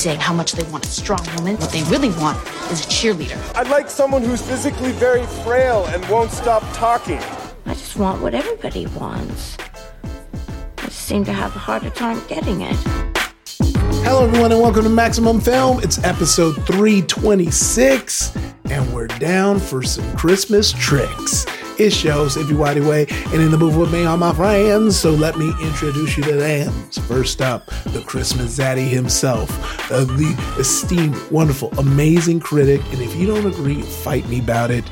[0.00, 1.56] saying how much they want a strong woman.
[1.56, 2.38] What they really want
[2.72, 3.38] is a cheerleader.
[3.54, 7.18] I'd like someone who's physically very frail and won't stop talking.
[7.66, 9.58] I just want what everybody wants.
[10.78, 12.76] I just seem to have a harder time getting it.
[14.02, 15.80] Hello, everyone, and welcome to Maximum Film.
[15.82, 18.34] It's episode 326,
[18.70, 21.44] and we're down for some Christmas tricks.
[21.80, 25.00] It shows Ify Nwadiwe and in the booth with me on my friends.
[25.00, 26.70] So let me introduce you to them.
[27.08, 29.50] First up, the Christmas Zaddy himself,
[29.90, 32.82] uh, the esteemed, wonderful, amazing critic.
[32.92, 34.84] And if you don't agree, fight me about it.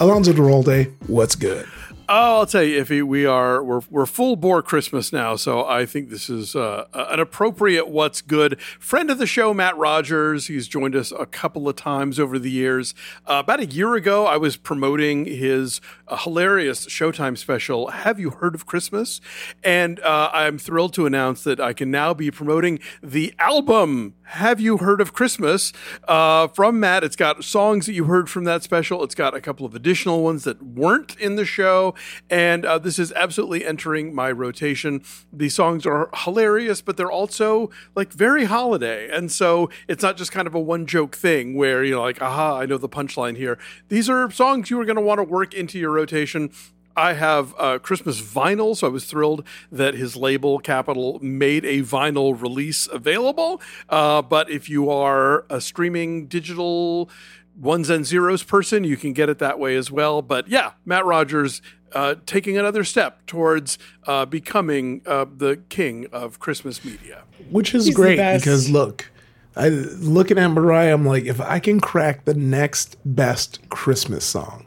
[0.00, 1.68] Alonso Duralde, what's good?
[2.06, 5.86] Oh, I'll tell you, Ify, we are we're we're full bore Christmas now, so I
[5.86, 8.60] think this is uh, an appropriate what's good.
[8.60, 12.50] Friend of the show, Matt Rogers, he's joined us a couple of times over the
[12.50, 12.94] years.
[13.26, 17.88] Uh, about a year ago, I was promoting his uh, hilarious Showtime special.
[17.88, 19.22] Have you heard of Christmas?
[19.62, 24.14] And uh, I'm thrilled to announce that I can now be promoting the album.
[24.28, 25.72] Have you heard of Christmas?
[26.08, 29.04] Uh, from Matt, it's got songs that you heard from that special.
[29.04, 31.94] It's got a couple of additional ones that weren't in the show
[32.30, 35.02] and uh, this is absolutely entering my rotation.
[35.30, 39.10] The songs are hilarious, but they're also like very holiday.
[39.14, 42.22] And so it's not just kind of a one joke thing where, you know, like,
[42.22, 43.58] aha, I know the punchline here.
[43.88, 46.50] These are songs you are going to want to work into your rotation.
[46.96, 51.82] I have uh, Christmas vinyl, so I was thrilled that his label Capitol made a
[51.82, 53.60] vinyl release available.
[53.88, 57.10] Uh, but if you are a streaming digital
[57.58, 60.22] ones and zeros person, you can get it that way as well.
[60.22, 66.38] But yeah, Matt Rogers uh, taking another step towards uh, becoming uh, the king of
[66.38, 67.22] Christmas media.
[67.50, 69.10] Which is He's great because look,
[69.56, 74.66] I looking at Mariah, I'm like, if I can crack the next best Christmas song,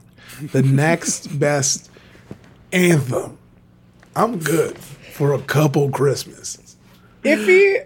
[0.51, 1.89] the next best
[2.71, 3.37] anthem,
[4.15, 6.75] I'm good for a couple Christmases.
[7.23, 7.79] If he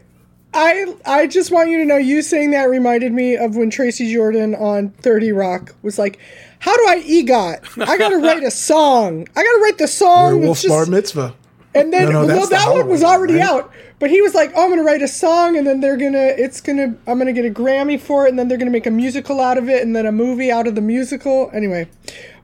[0.53, 4.13] I I just want you to know you saying that reminded me of when Tracy
[4.13, 6.19] Jordan on 30 Rock was like,
[6.59, 7.87] How do I EGOT?
[7.87, 9.27] I gotta write a song.
[9.35, 10.39] I gotta write the song.
[10.39, 11.35] Werewolf Bar Mitzvah.
[11.73, 13.43] And then no, no, well that one was already right?
[13.43, 13.71] out.
[13.99, 16.59] But he was like, Oh, I'm gonna write a song and then they're gonna it's
[16.59, 19.39] gonna I'm gonna get a Grammy for it and then they're gonna make a musical
[19.39, 21.49] out of it and then a movie out of the musical.
[21.53, 21.87] Anyway.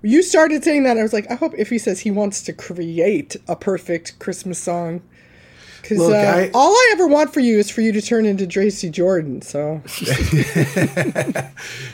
[0.08, 2.54] You started saying that, I was like, I hope if he says he wants to
[2.54, 5.02] create a perfect Christmas song.
[5.88, 8.90] Because uh, all I ever want for you is for you to turn into Tracy
[8.90, 9.42] Jordan.
[9.42, 9.82] So,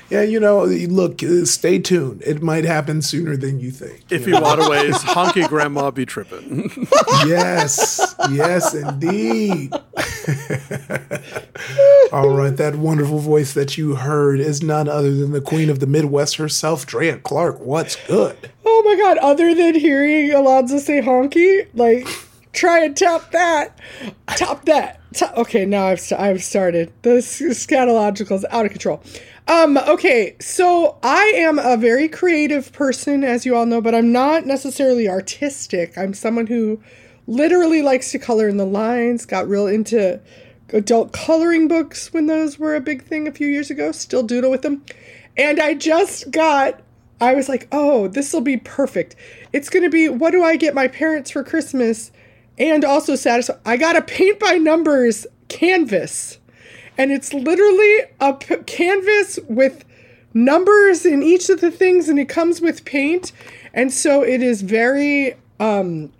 [0.09, 2.23] yeah, you know, look, uh, stay tuned.
[2.25, 4.03] It might happen sooner than you think.
[4.09, 6.71] If you, want ways, honky grandma be tripping.
[7.27, 9.71] yes, yes, indeed.
[12.11, 15.79] all right, that wonderful voice that you heard is none other than the queen of
[15.79, 17.59] the Midwest herself, Drea Clark.
[17.59, 18.49] What's good?
[18.65, 19.19] Oh my God!
[19.19, 22.07] Other than hearing Alonso say honky, like
[22.53, 23.77] try and top that.
[24.37, 25.01] Top that.
[25.13, 25.37] Top.
[25.37, 26.93] Okay, now I've, I've started.
[27.01, 29.03] The scatological is out of control.
[29.47, 34.13] Um, okay, so I am a very creative person, as you all know, but I'm
[34.13, 35.97] not necessarily artistic.
[35.97, 36.81] I'm someone who
[37.27, 40.21] literally likes to color in the lines, got real into
[40.69, 44.49] adult coloring books when those were a big thing a few years ago, still doodle
[44.49, 44.83] with them.
[45.37, 46.81] And I just got,
[47.19, 49.15] I was like, oh, this will be perfect.
[49.51, 52.11] It's going to be, what do I get my parents for Christmas?
[52.57, 53.59] And also satisfied.
[53.65, 56.39] I got a paint by numbers canvas,
[56.97, 59.85] and it's literally a p- canvas with
[60.33, 63.31] numbers in each of the things, and it comes with paint,
[63.73, 65.35] and so it is very.
[65.59, 66.11] Um,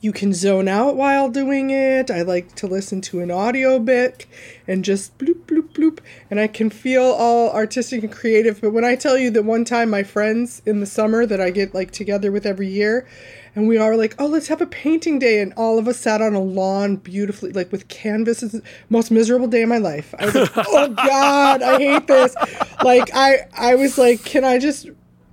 [0.00, 2.10] you can zone out while doing it.
[2.10, 4.26] I like to listen to an audio book
[4.66, 8.60] and just bloop bloop bloop, and I can feel all artistic and creative.
[8.60, 11.50] But when I tell you that one time my friends in the summer that I
[11.50, 13.06] get like together with every year
[13.54, 16.22] and we are like, oh, let's have a painting day, and all of us sat
[16.22, 18.60] on a lawn beautifully, like with canvases.
[18.88, 20.14] Most miserable day of my life.
[20.18, 22.34] I was like, oh God, I hate this.
[22.82, 24.88] Like I, I was like, can I just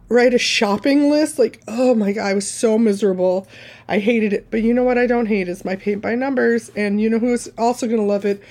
[0.09, 1.39] write a shopping list?
[1.39, 3.47] Like, oh my God, I was so miserable.
[3.87, 4.47] I hated it.
[4.51, 4.97] But you know what?
[4.97, 8.25] I don't hate is my paint by numbers, and you know who's also gonna love
[8.25, 8.43] it?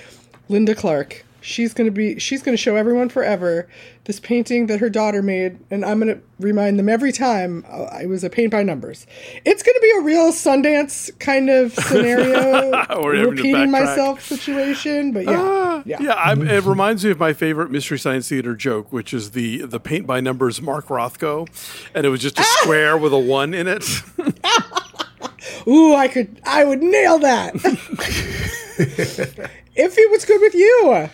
[0.48, 3.68] Linda Clark she's going to be she's going to show everyone forever
[4.04, 7.98] this painting that her daughter made and i'm going to remind them every time uh,
[8.00, 9.06] it was a paint by numbers.
[9.44, 12.70] It's going to be a real sundance kind of scenario
[13.02, 15.42] repeating myself situation but yeah.
[15.42, 19.32] Uh, yeah, yeah it reminds me of my favorite mystery science theater joke which is
[19.32, 21.48] the the paint by numbers mark rothko
[21.94, 22.56] and it was just a ah!
[22.60, 23.84] square with a one in it.
[25.66, 27.54] Ooh i could i would nail that.
[29.80, 31.08] If it was good with you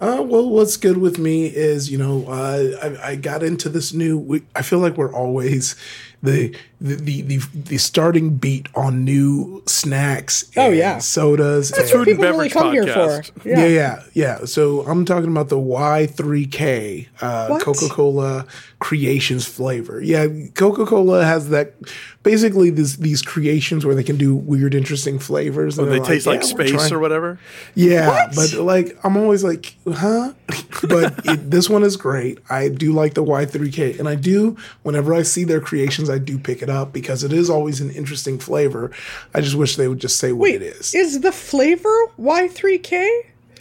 [0.00, 3.92] uh, well, what's good with me is, you know, uh, I, I, got into this
[3.92, 4.42] new.
[4.54, 5.76] I feel like we're always
[6.22, 10.50] the the the the, the starting beat on new snacks.
[10.54, 10.98] Oh, yeah.
[10.98, 11.70] sodas.
[11.70, 13.22] That's and- what people really beverage come here for.
[13.22, 13.44] podcast.
[13.44, 13.66] yeah.
[13.66, 18.46] yeah, yeah, So I'm talking about the Y3K uh, Coca Cola
[18.80, 20.02] Creations flavor.
[20.02, 21.74] Yeah, Coca Cola has that.
[22.22, 25.78] Basically, this, these creations where they can do weird, interesting flavors.
[25.78, 27.38] and they they're taste like "Yeah, we're space or whatever.
[27.74, 30.32] Yeah, but like I'm always like, huh?
[30.88, 32.38] but it, this one is great.
[32.50, 36.38] I do like the Y3K, and I do whenever I see their creations, I do
[36.38, 38.90] pick it up because it is always an interesting flavor.
[39.34, 40.94] I just wish they would just say what Wait, it is.
[40.94, 43.08] is the flavor Y3K?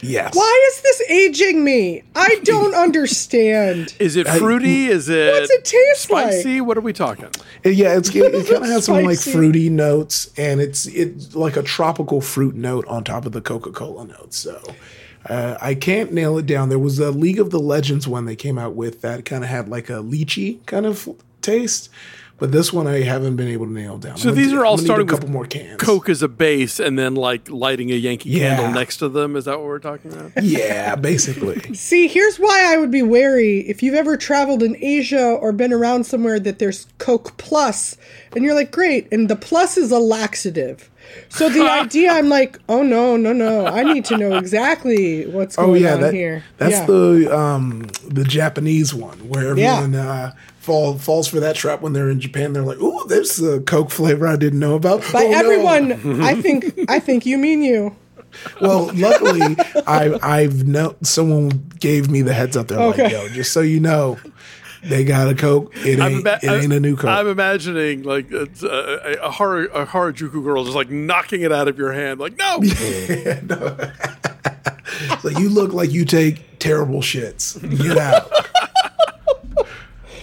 [0.01, 0.35] yes.
[0.35, 2.03] Why is this aging me?
[2.15, 3.95] I don't understand.
[3.99, 4.87] Is it fruity?
[4.87, 6.31] Is it What's it taste like?
[6.33, 6.61] spicy?
[6.61, 7.29] What are we talking?
[7.63, 11.55] Yeah, it's it, it kind of has some like fruity notes, and it's it's like
[11.55, 14.37] a tropical fruit note on top of the Coca Cola notes.
[14.37, 14.61] So.
[15.29, 16.67] Uh, I can't nail it down.
[16.67, 19.49] There was a League of the Legends one they came out with that kind of
[19.49, 21.07] had like a lychee kind of
[21.41, 21.89] taste,
[22.43, 24.17] but this one I haven't been able to nail down.
[24.17, 25.79] So I'm gonna these do- are all I'm gonna starting a couple with more cans.
[25.79, 28.57] Coke as a base, and then like lighting a Yankee Yeah.
[28.57, 29.37] candle next to them.
[29.37, 30.31] Is that what we're talking about?
[30.43, 31.61] Yeah, basically.
[31.73, 35.71] See, here's why I would be wary if you've ever traveled in Asia or been
[35.71, 37.95] around somewhere that there's Coke Plus,
[38.35, 40.89] and you're like, great, and the plus is a laxative.
[41.29, 45.55] So the idea, I'm like, oh no, no, no, I need to know exactly what's
[45.55, 46.43] going Oh yeah, on that, here.
[46.57, 46.85] that's Yeah.
[46.87, 49.77] the um the Japanese one where Yeah.
[49.79, 52.53] everyone uh, fall falls for that trap when they're in Japan.
[52.53, 55.37] They're like, "Ooh, there's a Coke flavor I didn't know about." By Oh, no.
[55.39, 55.91] everyone,
[56.23, 57.95] I think I think you mean you.
[58.61, 59.55] Well, luckily,
[59.85, 62.69] I I've no someone gave me the heads up.
[62.69, 63.03] They're Okay.
[63.03, 64.17] like, "Yo, just so you know,
[64.83, 65.71] they got a Coke.
[65.85, 69.65] It ain't ima- it ain't a new Coke." I'm imagining like it's a, a, Har-
[69.65, 72.59] a Harajuku girl just like knocking it out of your hand, like no.
[75.21, 77.59] so you look like you take terrible shits.
[77.77, 78.31] Get out.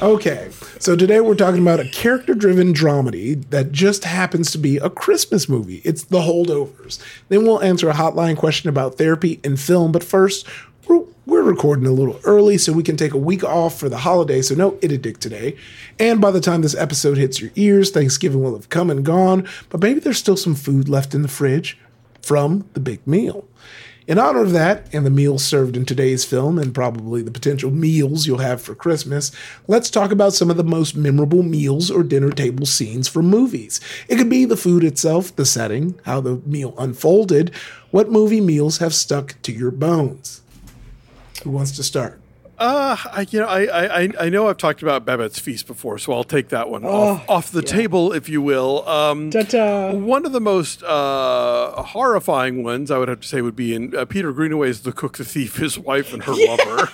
[0.03, 0.49] Okay,
[0.79, 4.89] so today we're talking about a character driven dramedy that just happens to be a
[4.89, 5.83] Christmas movie.
[5.85, 7.05] It's The Holdovers.
[7.29, 10.47] Then we'll answer a hotline question about therapy and film, but first,
[10.89, 13.99] we're, we're recording a little early so we can take a week off for the
[13.99, 15.55] holiday, so no Ididick today.
[15.99, 19.47] And by the time this episode hits your ears, Thanksgiving will have come and gone,
[19.69, 21.77] but maybe there's still some food left in the fridge
[22.23, 23.47] from the big meal.
[24.07, 27.71] In honor of that, and the meals served in today's film, and probably the potential
[27.71, 29.31] meals you'll have for Christmas,
[29.69, 33.81] let's talk about some of the most memorable meals or dinner table scenes from movies.
[34.09, 37.55] It could be the food itself, the setting, how the meal unfolded.
[37.91, 40.43] What movie meals have stuck to your bones?
[41.45, 42.21] Who wants to start?
[42.61, 43.63] Uh, I, you know, I,
[44.03, 47.25] I, I- know I've talked about Babette's Feast before, so I'll take that one off,
[47.29, 48.87] off the table, if you will.
[48.87, 49.31] Um,
[49.93, 53.97] one of the most uh, horrifying ones, I would have to say, would be in
[53.97, 56.89] uh, Peter Greenaway's The Cook, the Thief, his wife and her lover.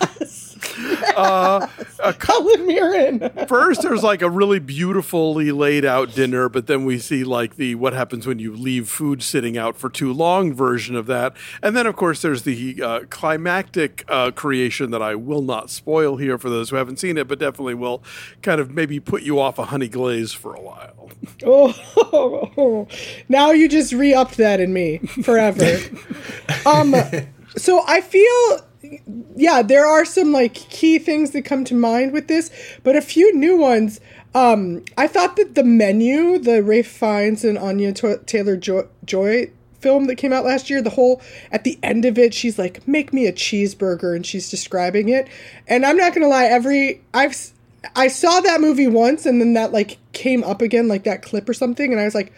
[2.36, 3.30] Helen Mirren.
[3.48, 7.74] First, there's like a really beautifully laid out dinner, but then we see like the
[7.74, 11.34] what happens when you leave food sitting out for too long version of that.
[11.62, 16.16] And then, of course, there's the uh, climactic uh, creation that I will not spoil
[16.16, 18.02] here for those who haven't seen it, but definitely will
[18.42, 21.10] kind of maybe put you off a honey glaze for a while.
[22.08, 22.88] Oh,
[23.28, 25.78] now you just re-upped that in me forever.
[26.66, 26.94] um,
[27.56, 28.65] so I feel,
[29.34, 32.50] yeah, there are some like key things that come to mind with this,
[32.82, 34.00] but a few new ones.
[34.34, 39.50] Um, I thought that the menu, the Ralph Fiennes and Anya Taylor Joy
[39.80, 42.86] film that came out last year, the whole at the end of it, she's like,
[42.86, 45.26] "Make me a cheeseburger," and she's describing it.
[45.66, 47.36] And I'm not gonna lie, every I've
[47.94, 51.48] I saw that movie once, and then that like came up again, like that clip
[51.48, 52.32] or something, and I was like,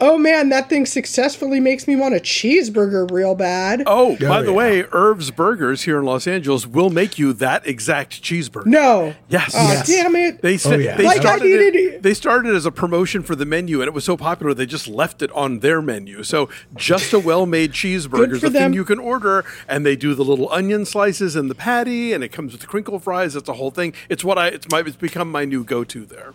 [0.00, 4.42] "Oh man, that thing successfully makes me want a cheeseburger real bad." Oh, by Oh,
[4.42, 8.66] the way, Irv's Burgers here in Los Angeles will make you that exact cheeseburger.
[8.66, 9.14] No.
[9.28, 9.54] Yes.
[9.56, 9.86] Oh, Yes.
[9.86, 10.42] damn it.
[10.42, 10.96] They said oh, yeah.
[10.96, 13.86] they Like I started needed- it, they started as a promotion for the menu, and
[13.88, 16.22] it was so popular they just left it on their menu.
[16.24, 20.14] So just a well-made cheeseburger is for a thing you can order, and they do
[20.14, 23.36] the little onion slices and the patty, and it comes with the crinkle fries.
[23.36, 23.92] It's a whole thing.
[24.08, 26.32] It's what I it's my it's become my new go-to there.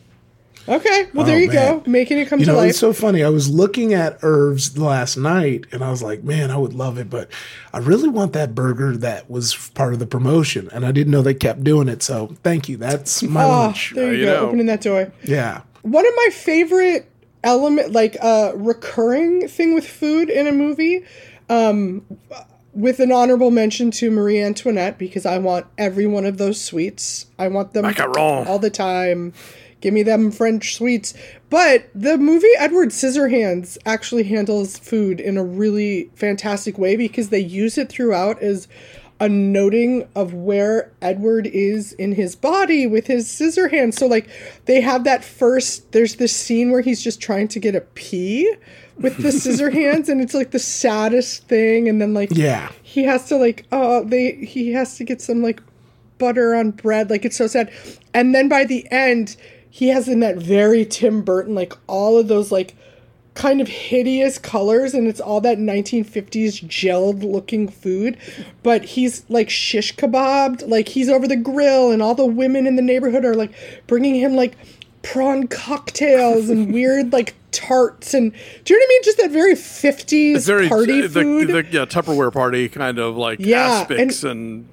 [0.69, 1.79] Okay, well Oh, there you man.
[1.79, 2.69] go, making it come You to know, life.
[2.71, 3.23] it's so funny.
[3.23, 6.97] I was looking at Irv's last night and I was like, man, I would love
[6.97, 7.29] it, but
[7.73, 10.69] I really want that burger that was part of the promotion.
[10.73, 12.03] And I didn't know they kept doing it.
[12.03, 12.75] So thank you.
[12.77, 13.93] That's my oh, lunch.
[13.95, 14.47] there you you go, know.
[14.47, 15.11] opening that door.
[15.23, 15.61] Yeah.
[15.83, 17.09] One of my favorite
[17.43, 21.05] element, like uh, recurring thing with food in a movie,
[21.49, 22.05] um,
[22.73, 27.27] with an honorable mention to Marie Antoinette because I want every one of those sweets.
[27.39, 28.45] I want them Macaron.
[28.45, 29.33] all the time.
[29.81, 31.13] Give me them French sweets.
[31.49, 37.39] But the movie Edward Scissorhands actually handles food in a really fantastic way because they
[37.39, 38.67] use it throughout as
[39.19, 43.95] a noting of where Edward is in his body with his scissor hand.
[43.95, 44.29] So like
[44.65, 48.53] they have that first there's this scene where he's just trying to get a pea
[48.99, 52.71] with the scissor hands and it's like the saddest thing and then like Yeah.
[52.83, 55.61] he has to like oh they he has to get some like
[56.19, 57.71] butter on bread like it's so sad
[58.13, 59.35] and then by the end
[59.77, 62.75] he has in that very tim burton like all of those like
[63.35, 68.17] kind of hideous colors and it's all that 1950s gelled looking food
[68.63, 72.75] but he's like shish kebabbed like he's over the grill and all the women in
[72.75, 73.51] the neighborhood are like
[73.85, 74.57] bringing him like
[75.03, 78.33] prawn cocktails and weird like tarts and
[78.65, 79.03] do you know what I mean?
[79.03, 81.47] Just that very 50s It's very party the, food.
[81.49, 84.67] The, yeah, Tupperware party kind of like Yeah, aspics and,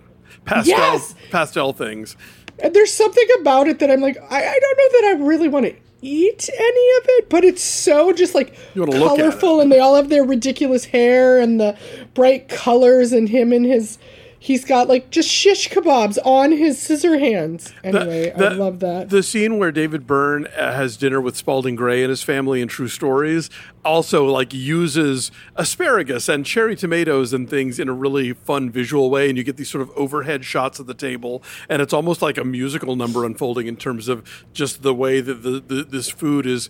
[0.45, 1.15] pastel Yes!
[1.31, 2.17] pastel things.
[2.59, 5.49] And there's something about it that I'm like, I, I don't know that I really
[5.49, 9.17] want to eat any of it, but it's so just like You wanna look at
[9.17, 11.77] colorful, and they all have their ridiculous hair and the
[12.15, 13.99] bright colors, and him and his.
[14.45, 17.73] He's got like just shish kebabs on his scissor hands.
[17.83, 19.09] Anyway, I The- love that.
[19.09, 22.69] The scene where David Byrne uh, has dinner with Spalding Gray and his family in
[22.69, 23.49] True Stories
[23.87, 29.31] also like uses asparagus and cherry tomatoes and things in a really fun visual way,
[29.31, 32.37] and you get these sort of overhead shots of the table, and it's almost like
[32.37, 34.23] a musical number unfolding in terms of
[34.53, 36.69] just the way that the, the this food is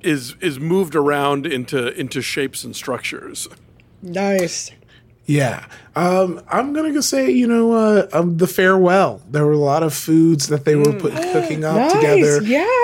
[0.00, 3.46] is is moved around into into shapes and structures.
[4.00, 4.70] nice.
[5.26, 5.66] Yeah.
[5.96, 9.20] Um, I'm going to go say, you know, uh, um, the farewell.
[9.28, 12.36] There were a lot of foods that they were put, cooking up Nice, together.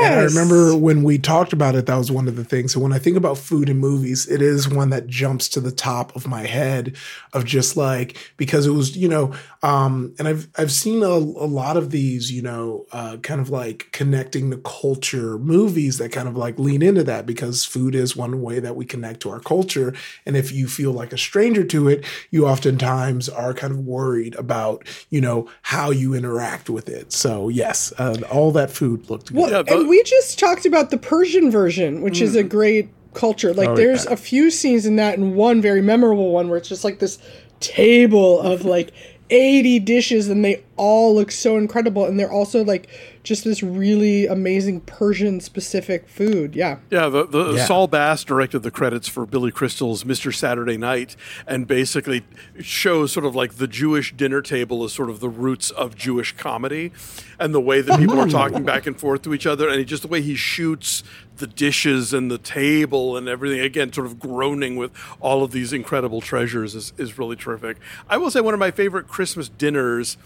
[0.03, 2.73] And I remember when we talked about it, that was one of the things.
[2.73, 5.71] So when I think about food in movies, it is one that jumps to the
[5.71, 6.97] top of my head
[7.33, 9.33] of just like, because it was, you know,
[9.63, 13.51] um, and I've, I've seen a, a lot of these, you know, uh, kind of
[13.51, 18.17] like connecting the culture movies that kind of like lean into that because food is
[18.17, 19.95] one way that we connect to our culture.
[20.25, 22.97] And if you feel like a stranger to it, you oftentimes
[23.29, 27.13] are kind of worried about, you know, how you interact with it.
[27.13, 29.37] So yes, uh, all that food looked good.
[29.37, 32.89] Well, Yeah, the- and we just talked about the Persian version, which is a great
[33.15, 33.55] culture.
[33.55, 34.13] Like, Oh, there's yeah.
[34.13, 37.19] a few scenes in that, and one very memorable one where it's just like this
[37.61, 38.93] table of like
[39.31, 42.88] 80 dishes, and they all look so incredible, and they're also like
[43.23, 46.54] just this really amazing Persian specific food.
[46.54, 46.78] Yeah.
[46.90, 47.64] Yeah, the, the Yeah.
[47.64, 50.35] Saul Bass directed the credits for Billy Crystal's Mr.
[50.35, 51.16] Saturday Night,
[51.47, 52.25] and basically
[52.61, 56.37] shows sort of like the Jewish dinner table as sort of the roots of Jewish
[56.37, 56.92] comedy,
[57.38, 59.85] and the way that oh, people are talking back and forth to each other, and
[59.87, 61.02] just the way he shoots
[61.38, 63.61] the dishes and the table and everything.
[63.61, 67.78] Again, sort of groaning with all of these incredible treasures is, is really terrific.
[68.09, 70.16] I will say one of my favorite Christmas dinners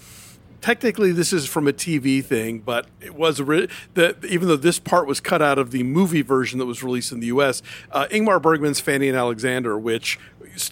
[0.60, 5.06] technically this is from a TV thing, but it was re- even though this part
[5.06, 7.62] was cut out of the movie version that was released in the U.S.,
[7.92, 10.18] uh, Ingmar Bergman's Fanny and Alexander, which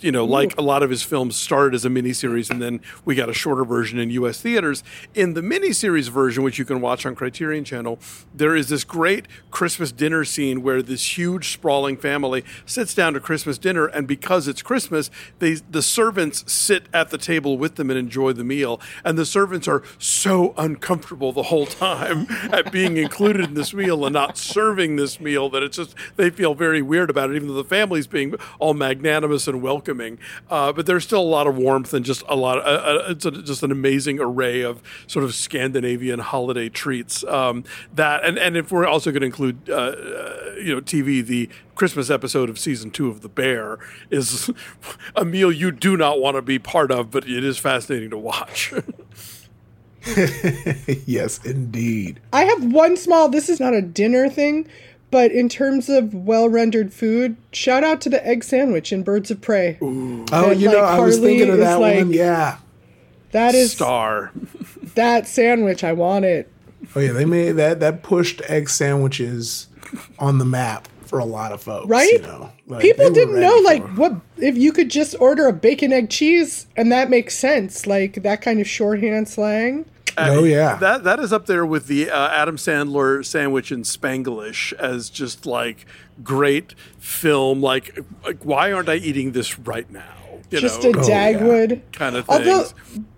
[0.01, 3.15] you know, like a lot of his films, started as a miniseries, and then we
[3.15, 4.41] got a shorter version in U.S.
[4.41, 4.83] theaters.
[5.15, 7.99] In the miniseries version, which you can watch on Criterion Channel,
[8.35, 13.21] there is this great Christmas dinner scene where this huge sprawling family sits down to
[13.21, 17.91] Christmas dinner, and because it's Christmas, they the servants sit at the table with them
[17.91, 22.97] and enjoy the meal, and the servants are so uncomfortable the whole time at being
[22.97, 26.83] included in this meal and not serving this meal that it's just they feel very
[26.83, 30.19] weird about it, even though the family's being all magnanimous and welcoming.
[30.49, 32.59] Uh, but there's still a lot of warmth and just a lot.
[32.59, 37.23] Of, uh, uh, it's a, just an amazing array of sort of Scandinavian holiday treats.
[37.25, 41.25] Um, that and and if we're also going to include, uh, uh, you know, TV,
[41.25, 43.79] the Christmas episode of season two of The Bear
[44.11, 44.51] is
[45.17, 48.19] a meal you do not want to be part of, but it is fascinating to
[48.19, 48.73] watch.
[51.07, 52.21] yes, indeed.
[52.33, 54.67] I have one small, this is not a dinner thing,
[55.11, 59.31] but in terms of well rendered food, shout out to the egg sandwich in Birds
[59.31, 59.79] of Prey.
[59.81, 62.13] Oh, And, you know, like, I was thinking of is that like- one.
[62.13, 62.59] Yeah.
[63.33, 64.33] That is Star.
[64.95, 65.85] that sandwich.
[65.85, 66.51] I want it.
[66.97, 69.67] Oh yeah, they made that that pushed egg sandwiches
[70.19, 71.87] on the map for a lot of folks.
[71.89, 72.13] Right?
[72.13, 73.97] You know, Like, People didn't know like it.
[73.97, 77.87] what if you could just order a bacon egg cheese and that makes sense.
[77.87, 79.85] Like that kind of shorthand slang.
[80.21, 80.77] Oh yeah.
[80.77, 85.47] That that is up there with the uh, Adam Sandler sandwich in Spanglish as just
[85.47, 85.87] like
[86.23, 87.61] great film.
[87.61, 90.15] Like, like why aren't I eating this right now?
[90.51, 92.67] You just know, a Dagwood kind of Although.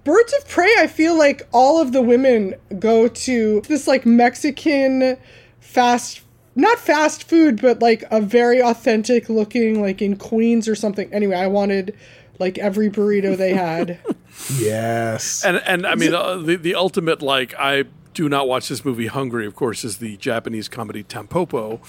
[0.02, 5.16] Birds of Prey, I feel like all of the women go to this like Mexican
[5.60, 6.22] fast
[6.56, 11.12] not fast food, but like a very authentic looking like in Queens or something.
[11.12, 11.96] Anyway, I wanted
[12.38, 13.98] like every burrito they had.
[14.56, 15.44] yes.
[15.44, 17.84] And and I mean uh, the the ultimate like I
[18.14, 19.46] do not watch this movie Hungry.
[19.46, 21.80] Of course, is the Japanese comedy Tampopo.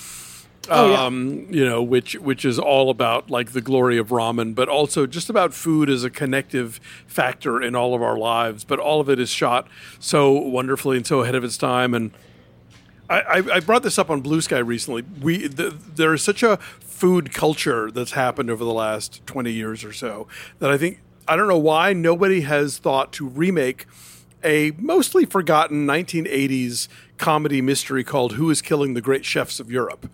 [0.69, 1.05] Oh, yeah.
[1.05, 5.07] um, you know, which which is all about like the glory of ramen, but also
[5.07, 8.63] just about food as a connective factor in all of our lives.
[8.63, 9.67] But all of it is shot
[9.99, 11.95] so wonderfully and so ahead of its time.
[11.95, 12.11] And
[13.09, 15.03] I, I, I brought this up on Blue Sky recently.
[15.19, 19.83] We the, there is such a food culture that's happened over the last twenty years
[19.83, 20.27] or so
[20.59, 23.85] that I think I don't know why nobody has thought to remake
[24.43, 26.87] a mostly forgotten 1980s
[27.17, 30.09] comedy mystery called Who is Killing the Great Chefs of Europe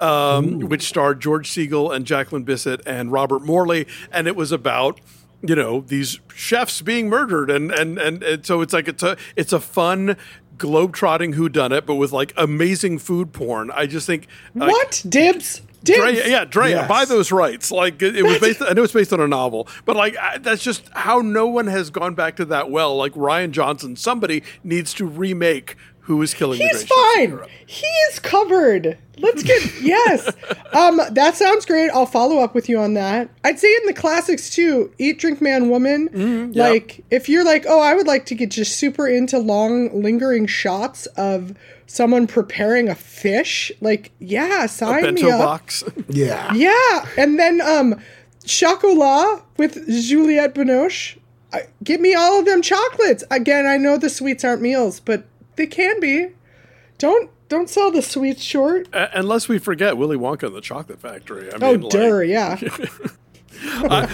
[0.00, 5.00] um, which starred George Segal and Jacqueline Bisset and Robert Morley, and it was about
[5.42, 9.16] you know these chefs being murdered, and and and, and so it's like it's a
[9.36, 10.16] it's a fun
[10.58, 13.70] globetrotting who done it, but with like amazing food porn.
[13.72, 15.02] I just think what?
[15.08, 15.62] Dibs.
[15.84, 16.88] Drea, yeah, Drea, Yes.
[16.88, 17.70] buy those rights.
[17.70, 18.60] Like it, it was based.
[18.62, 21.66] I know it's based on a novel, but like I, that's just how no one
[21.68, 22.96] has gone back to that well.
[22.96, 27.14] Like Rian Johnson, somebody needs to remake Who is Killing the He's Great Chefs of
[27.14, 27.28] fine.
[27.30, 27.50] Europe.
[27.66, 28.98] He is covered.
[29.18, 30.28] Let's get yes.
[30.72, 31.90] Um, that sounds great.
[31.90, 33.28] I'll follow up with you on that.
[33.44, 36.08] I'd say in the classics too, Eat, Drink, Man, Woman.
[36.10, 36.68] Mm-hmm, yeah.
[36.68, 40.46] Like if you're like, oh, I would like to get just super into long, lingering
[40.46, 41.54] shots of
[41.86, 43.72] someone preparing a fish.
[43.80, 45.38] Like, yeah, sign me Bento up.
[45.40, 45.82] box.
[46.08, 46.52] Yeah.
[46.54, 48.00] Yeah, and then um,
[48.44, 51.16] chocolat with Juliette Binoche.
[51.52, 53.24] I, give me all of them chocolates.
[53.30, 55.24] Again, I know the sweets aren't meals, but
[55.56, 56.28] they can be.
[56.98, 58.88] Don't don't sell the sweets short.
[58.92, 61.52] A- Unless we forget Willy Wonka and the Chocolate Factory.
[61.52, 62.58] I Oh, mean, like, dur, yeah.
[63.62, 64.06] I,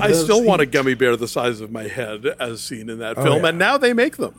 [0.00, 2.98] I- I still want a gummy bear the size of my head, as seen in
[3.00, 3.48] that film, yeah.
[3.50, 4.34] and now they make them.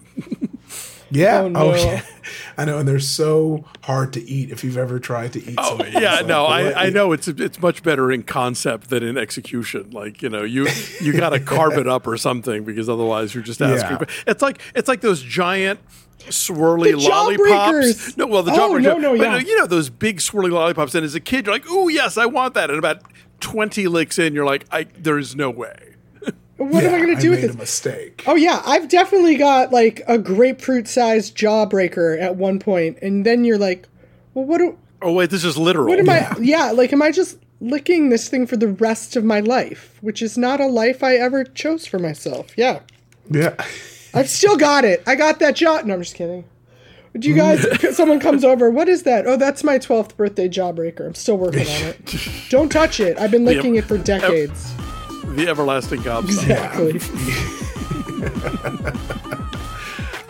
[1.09, 1.41] Yeah.
[1.41, 2.01] Oh, Oh, yeah.
[2.57, 5.81] I know, and they're so hard to eat if you've ever tried to eat Oh
[5.85, 9.91] yeah, no, like, I, I know it's it's much better in concept than in execution.
[9.91, 10.67] Like you know, you
[10.99, 13.97] you got to carve it up or something because otherwise you're just asking.
[14.07, 14.15] Yeah.
[14.27, 15.79] It's like it's like those giant
[16.29, 18.17] swirly The lollipops.
[18.17, 19.37] No, well the Oh, no, no, but, yeah.
[19.37, 22.25] you know those big swirly lollipops, and as a kid you're like, oh yes, I
[22.25, 23.03] want that, and about
[23.39, 25.93] twenty licks in, you're like, I there's no way.
[26.57, 27.55] What am I going to do with made this?
[27.55, 28.23] a mistake.
[28.25, 33.59] Oh yeah, I've definitely got like a grapefruit-sized jawbreaker at one point, and then you're
[33.59, 33.87] like,
[34.33, 35.87] well, what do, Oh wait, this is literal.
[35.87, 36.35] what am I?
[36.39, 40.21] Yeah, like, am I just licking this thing for the rest of my life, which
[40.21, 42.47] is not a life I ever chose for myself?
[42.57, 42.79] Yeah.
[43.29, 43.53] Yeah.
[44.13, 45.03] I've still got it.
[45.05, 45.81] I got that jaw.
[45.81, 46.45] No, I'm just kidding.
[47.17, 47.65] Do you guys?
[47.95, 48.69] someone comes over.
[48.69, 49.27] What is that?
[49.27, 51.05] Oh, that's my 12th birthday jawbreaker.
[51.05, 52.17] I'm still working on it.
[52.49, 53.19] Don't touch it.
[53.19, 54.73] I've been licking it for decades.
[55.37, 56.95] The everlasting gobstopper.
[56.95, 57.37] Exactly.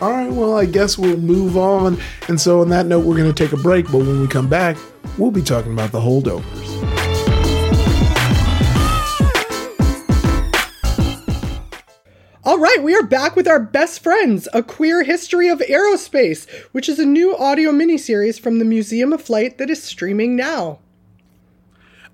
[0.00, 1.98] All right, well, I guess we'll move on.
[2.28, 3.86] And so, on that note, we're going to take a break.
[3.86, 4.76] But when we come back,
[5.16, 6.44] we'll be talking about the holdovers.
[12.44, 16.88] All right, we are back with our best friends, A Queer History of Aerospace, which
[16.88, 20.78] is a new audio miniseries from the Museum of Flight that is streaming now.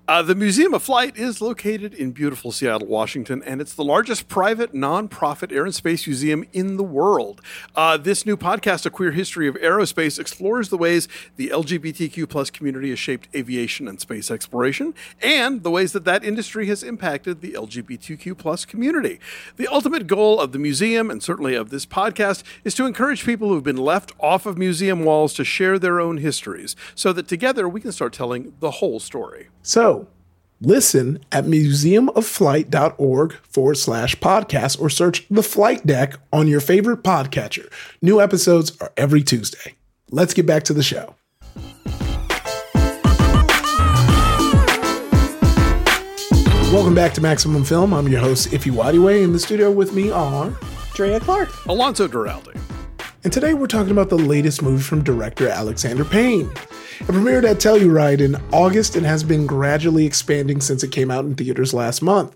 [0.07, 4.27] Uh, the Museum of Flight is located in beautiful Seattle, Washington, and it's the largest
[4.27, 7.41] private nonprofit air and space museum in the world.
[7.75, 12.51] Uh, this new podcast, A Queer History of Aerospace, explores the ways the LGBTQ plus
[12.51, 17.41] community has shaped aviation and space exploration, and the ways that that industry has impacted
[17.41, 19.19] the LGBTQ plus community.
[19.57, 23.47] The ultimate goal of the museum, and certainly of this podcast, is to encourage people
[23.47, 27.27] who have been left off of museum walls to share their own histories, so that
[27.27, 29.47] together we can start telling the whole story.
[29.63, 29.94] So,
[30.65, 37.71] listen at museumofflight.org forward slash podcast or search the flight deck on your favorite podcatcher.
[38.01, 39.75] New episodes are every Tuesday.
[40.11, 41.15] Let's get back to the show.
[46.71, 47.93] Welcome back to Maximum Film.
[47.93, 49.23] I'm your host, Ify Nwadiwe.
[49.23, 50.51] In the studio with me are.
[50.93, 51.49] Drea Clark.
[51.67, 52.59] Alonso Duralde.
[53.25, 56.45] And today we're talking about the latest movie from director Alexander Payne.
[56.51, 61.25] It premiered at Telluride in August and has been gradually expanding since it came out
[61.25, 62.35] in theaters last month.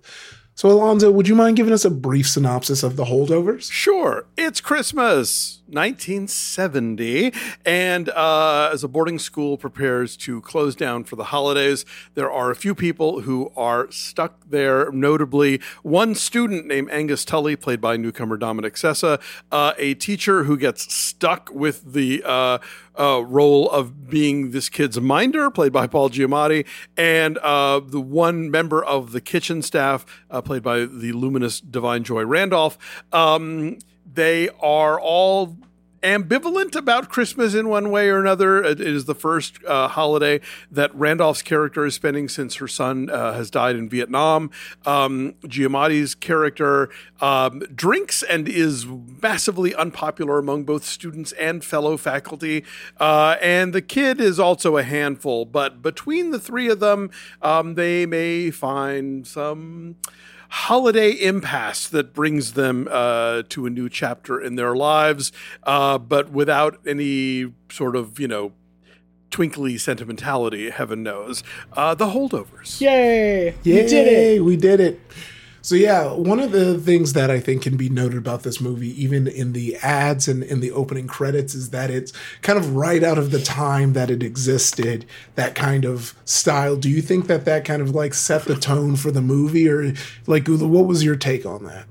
[0.55, 3.71] So, Alonso, would you mind giving us a brief synopsis of the holdovers?
[3.71, 7.33] Sure, it's Christmas, 1970,
[7.65, 12.51] and uh, as a boarding school prepares to close down for the holidays, there are
[12.51, 14.91] a few people who are stuck there.
[14.91, 20.57] Notably, one student named Angus Tully, played by newcomer Dominic Sessa, uh, a teacher who
[20.57, 22.57] gets stuck with the uh,
[22.99, 26.65] uh, role of being this kid's minder, played by Paul Giamatti,
[26.97, 32.03] and uh, the one member of the kitchen staff, uh, played by the luminous Da'Vine
[32.03, 32.77] Joy Randolph.
[33.13, 33.79] Um,
[34.13, 35.57] they are all
[36.03, 38.63] ambivalent about Christmas in one way or another.
[38.63, 40.41] It is the first uh, holiday
[40.71, 44.51] that Randolph's character is spending since her son uh, has died in Vietnam.
[44.85, 52.63] Um, Giamatti's character um, drinks and is massively unpopular among both students and fellow faculty.
[52.99, 57.09] Uh, and the kid is also a handful, but between the three of them,
[57.41, 59.97] um, they may find some
[60.49, 65.31] holiday impasse that brings them uh, to a new chapter in their lives,
[65.63, 68.51] uh, but without any sort of, you know,
[69.31, 71.43] twinkly sentimentality, heaven knows.
[71.73, 72.81] Uh, the holdovers.
[72.81, 73.53] Yay!
[73.63, 74.43] Yay, We did it.
[74.43, 74.99] We did it.
[75.61, 79.01] So yeah, one of the things that I think can be noted about this movie,
[79.03, 83.03] even in the ads and in the opening credits, is that it's kind of right
[83.03, 85.05] out of the time that it existed.
[85.35, 86.75] That kind of style.
[86.75, 89.93] Do you think that that kind of like set the tone for the movie, or
[90.27, 91.85] like what was your take on that?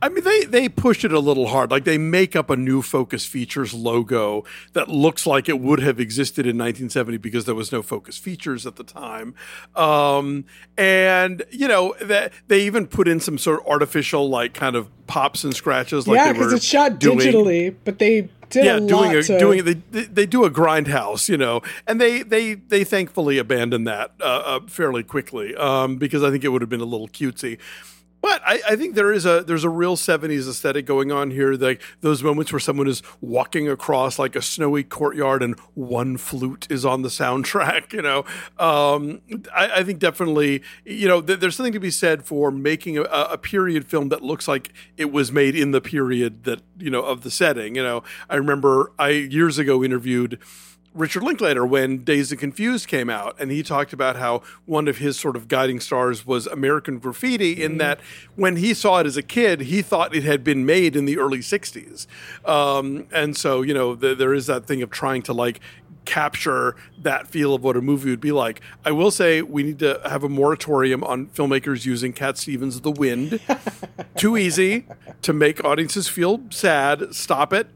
[0.00, 1.70] I mean, they they push it a little hard.
[1.70, 5.98] Like they make up a new Focus Features logo that looks like it would have
[5.98, 9.34] existed in 1970 because there was no Focus Features at the time.
[9.74, 10.44] Um,
[10.76, 14.88] and you know that they even put in some sort of artificial like kind of
[15.06, 16.06] pops and scratches.
[16.06, 19.22] Like yeah, because it's shot doing- digitally, but they did yeah, a lot doing a
[19.22, 23.38] to, doing they, they they do a grindhouse, you know, and they they they thankfully
[23.38, 26.86] abandoned that uh, uh, fairly quickly um, because I think it would have been a
[26.86, 27.58] little cutesy.
[28.28, 31.54] But I, I think there is a there's a real '70s aesthetic going on here.
[31.54, 36.66] Like those moments where someone is walking across like a snowy courtyard and one flute
[36.68, 37.92] is on the soundtrack.
[37.98, 38.18] You know,
[38.58, 42.98] um, I, I think definitely you know th- there's something to be said for making
[42.98, 46.90] a, a period film that looks like it was made in the period that you
[46.90, 47.76] know of the setting.
[47.76, 50.38] You know, I remember I years ago interviewed.
[50.94, 54.98] Richard Linklater when Dazed and Confused came out, and he talked about how one of
[54.98, 58.00] his sort of guiding stars was American Graffiti, in that
[58.36, 61.18] when he saw it as a kid, he thought it had been made in the
[61.18, 62.06] early '60s,
[62.48, 65.60] um, and so you know th- there is that thing of trying to like
[66.08, 68.62] capture that feel of what a movie would be like.
[68.82, 72.90] I will say we need to have a moratorium on filmmakers using Cat Stevens' The
[72.90, 73.40] Wind.
[74.16, 74.86] Too easy
[75.20, 77.14] to make audiences feel sad.
[77.14, 77.68] Stop it.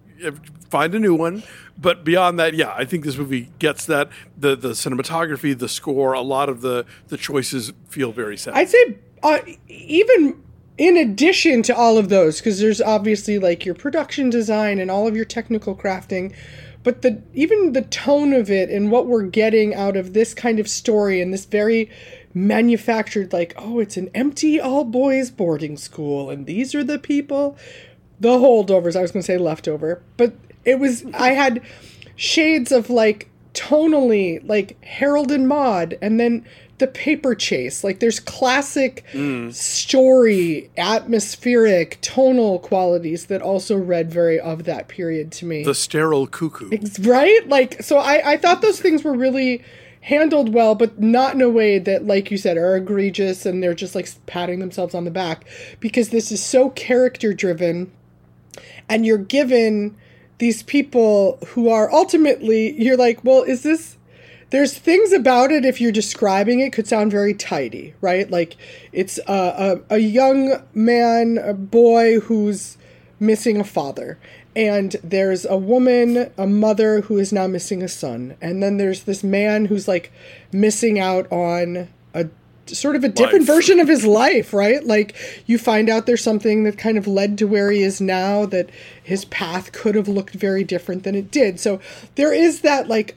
[0.71, 1.43] Find a new one.
[1.83, 6.13] But beyond that, yeah, I think this movie gets that the the cinematography, the score,
[6.13, 8.55] a lot of the the choices feel very sad.
[8.55, 10.41] I'd say uh, even
[10.79, 15.07] in addition to all of those, because there's obviously like your production design and all
[15.07, 16.35] of your technical crafting,
[16.85, 20.59] but the even the tone of it and what we're getting out of this kind
[20.59, 21.91] of story and this very
[22.35, 27.59] manufactured like oh it's an empty all boys boarding school and these are the people
[28.21, 30.33] the holdovers i was going to say leftover but
[30.65, 31.61] it was i had
[32.17, 36.45] shades of like tonally like harold and maude and then
[36.83, 37.85] the paper chase.
[37.85, 39.55] Like there's classic mm.
[39.55, 45.63] story atmospheric tonal qualities that also read very of that period to me.
[45.63, 46.71] The sterile cuckoo.
[47.03, 47.49] right?
[47.49, 49.63] Like so i i thought those things were really
[50.01, 53.73] handled well but not in a way that like you said are egregious and they're
[53.73, 55.45] just like patting themselves on the back
[55.79, 57.93] because this is so character driven
[58.89, 59.97] and you're given
[60.43, 63.97] these people who are ultimately you're like well is this
[64.51, 68.31] there's things about it if you're describing it could sound very tidy right?
[68.31, 68.57] Like
[68.93, 72.77] it's a, a, a young man a boy who's
[73.23, 74.19] missing a father.
[74.55, 78.37] And there's a woman a mother who is now missing a son.
[78.43, 80.13] And then there's this man who's like
[80.53, 82.29] missing out on a
[82.67, 83.57] sort of a different Life.
[83.57, 84.85] version of his life, right?
[84.85, 88.47] Like you find out there's something that kind of led to where he is now
[88.47, 88.71] that
[89.03, 91.59] his path could have looked very different than it did.
[91.61, 91.81] So
[92.15, 93.17] there is that like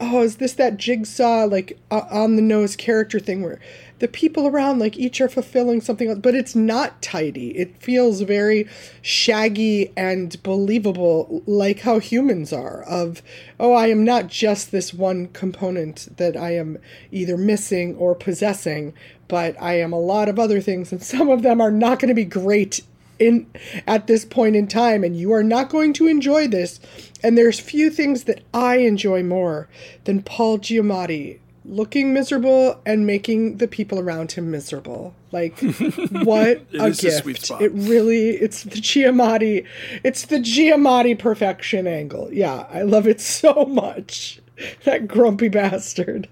[0.00, 3.60] oh, is this that jigsaw like uh, on the nose character thing where
[4.04, 7.56] the people around like each are fulfilling something else, but it's not tidy.
[7.56, 8.68] It feels very
[9.00, 13.22] shaggy and believable like how humans are of
[13.58, 16.76] oh, I am not just this one component that I am
[17.12, 18.92] either missing or possessing,
[19.26, 22.10] but I am a lot of other things and some of them are not going
[22.10, 22.82] to be great
[23.18, 23.46] in
[23.86, 26.78] at this point in time and you are not going to enjoy this
[27.22, 29.66] and there's few things that I enjoy more
[30.04, 35.14] than Paul Giamatti looking miserable and making the people around him miserable.
[35.32, 35.58] Like
[36.10, 37.22] what a is a gift.
[37.22, 37.62] sweet spot.
[37.62, 39.66] It really it's the Giamatti
[40.02, 42.32] it's the Giamatti perfection angle.
[42.32, 44.40] Yeah, I love it so much.
[44.84, 46.28] That grumpy bastard.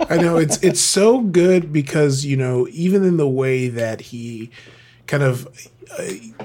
[0.00, 4.50] I know it's it's so good because you know even in the way that he
[5.06, 5.46] kind of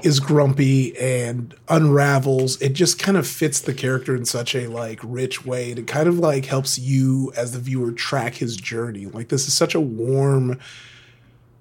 [0.02, 5.00] is grumpy and unravels, it just kind of fits the character in such a like
[5.02, 5.70] rich way.
[5.70, 9.06] And it kind of like helps you as the viewer track his journey.
[9.06, 10.58] Like this is such a warm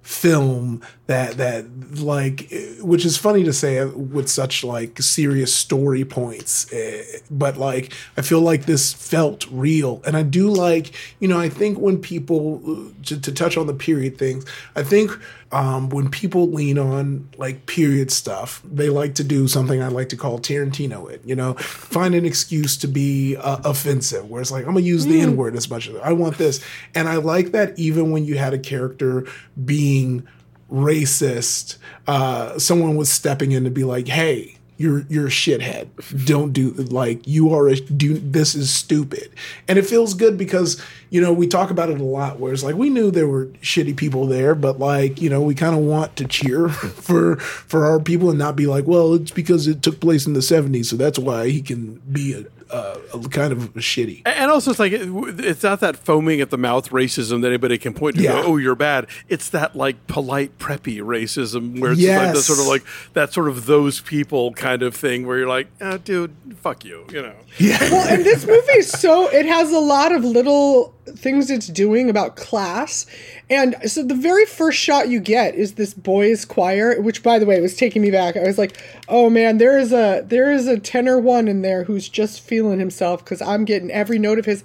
[0.09, 1.65] film that that
[1.99, 7.93] like which is funny to say with such like serious story points eh, but like
[8.17, 11.95] i feel like this felt real and i do like you know i think when
[11.95, 14.43] people to, to touch on the period things
[14.75, 15.11] i think
[15.51, 20.09] um, when people lean on like period stuff they like to do something i like
[20.09, 21.53] to call tarantino it you know?
[21.55, 25.55] Find an excuse to be uh, offensive where it's like i'm gonna use the n-word
[25.55, 26.63] as much as i want this.
[26.93, 29.25] And i like that even when you had a character
[29.65, 30.27] being
[30.71, 35.89] racist, uh, someone was stepping in to be like, "Hey, you're you're a shithead.
[36.25, 38.17] Don't do like you are a do.
[38.17, 39.29] This is stupid."
[39.67, 42.39] And it feels good because you know we talk about it a lot.
[42.39, 45.53] Where it's like we knew there were shitty people there, but like you know we
[45.53, 49.31] kind of want to cheer for for our people and not be like, "Well, it's
[49.31, 52.99] because it took place in the '70s, so that's why he can be a." Uh,
[53.31, 57.41] kind of shitty, and also it's like it's not that foaming at the mouth racism
[57.41, 58.21] that anybody can point to.
[58.21, 58.33] Yeah.
[58.41, 59.07] Go, oh, you're bad.
[59.27, 62.25] It's that like polite preppy racism where it's Yes.
[62.27, 65.47] like the sort of like that sort of those people kind of thing where you're
[65.47, 67.33] like, oh, dude, fuck you, you know.
[67.59, 72.07] well, and this movie is so it has a lot of little things it's doing
[72.07, 73.07] about class.
[73.49, 77.47] And so the very first shot you get is this boys choir, which by the
[77.47, 78.37] way was taking me back.
[78.37, 78.77] I was like,
[79.07, 82.58] "Oh man, there is a there is a tenor one in there who's just feeling
[82.67, 84.63] himself cuz I'm getting every note of his."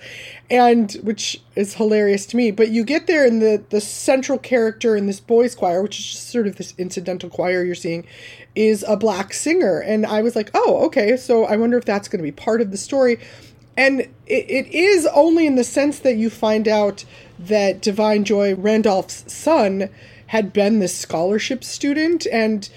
[0.50, 2.50] And which is hilarious to me.
[2.50, 6.06] But you get there and the the central character in this boys choir, which is
[6.06, 8.04] just sort of this incidental choir you're seeing,
[8.54, 9.78] is a black singer.
[9.78, 11.16] And I was like, "Oh, okay.
[11.16, 13.18] So I wonder if that's going to be part of the story."
[13.76, 17.04] And it, it is only in the sense that you find out
[17.38, 19.88] that Da'Vine Joy Randolph's son
[20.28, 22.68] had been this scholarship student and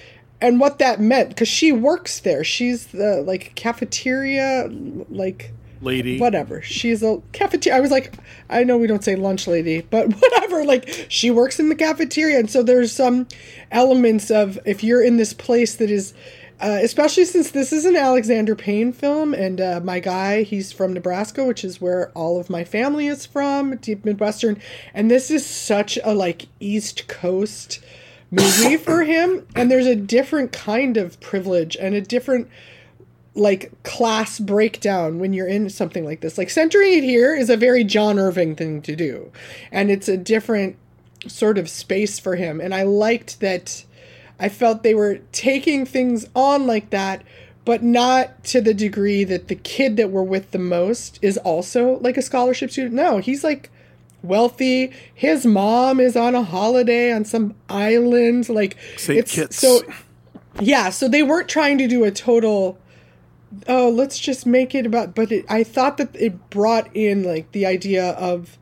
[0.42, 2.44] and what that meant because she works there.
[2.44, 4.70] She's the like cafeteria
[5.10, 6.20] like Lady.
[6.20, 6.62] whatever.
[6.62, 7.78] She's a cafeteria.
[7.78, 8.14] I was like,
[8.50, 10.64] I know we don't say lunch lady, but whatever.
[10.66, 13.28] Like she works in the cafeteria, and so there's some
[13.72, 16.14] elements of if you're in this place that is.
[16.60, 20.92] Uh, especially since this is an Alexander Payne film, and uh, my guy, he's from
[20.92, 24.60] Nebraska, which is where all of my family is from, deep Midwestern,
[24.92, 27.80] and this is such a like East Coast
[28.32, 32.50] movie for him, and there's a different kind of privilege and a different
[33.38, 36.38] like class breakdown when you're in something like this.
[36.38, 39.32] Like centering it here is a very John Irving thing to do.
[39.72, 40.76] And it's a different
[41.28, 42.60] sort of space for him.
[42.60, 43.86] And I liked that
[44.40, 47.24] I felt they were taking things on like that,
[47.64, 52.00] but not to the degree that the kid that we're with the most is also
[52.00, 52.96] like a scholarship student.
[52.96, 53.70] No, he's like
[54.22, 54.92] wealthy.
[55.14, 58.50] His mom is on a holiday on some island.
[58.50, 59.58] Like Saint Kitts.
[59.58, 59.82] so
[60.60, 62.80] yeah, so they weren't trying to do a total
[63.68, 67.52] oh, let's just make it about but it, I thought that it brought in like
[67.52, 68.58] the idea of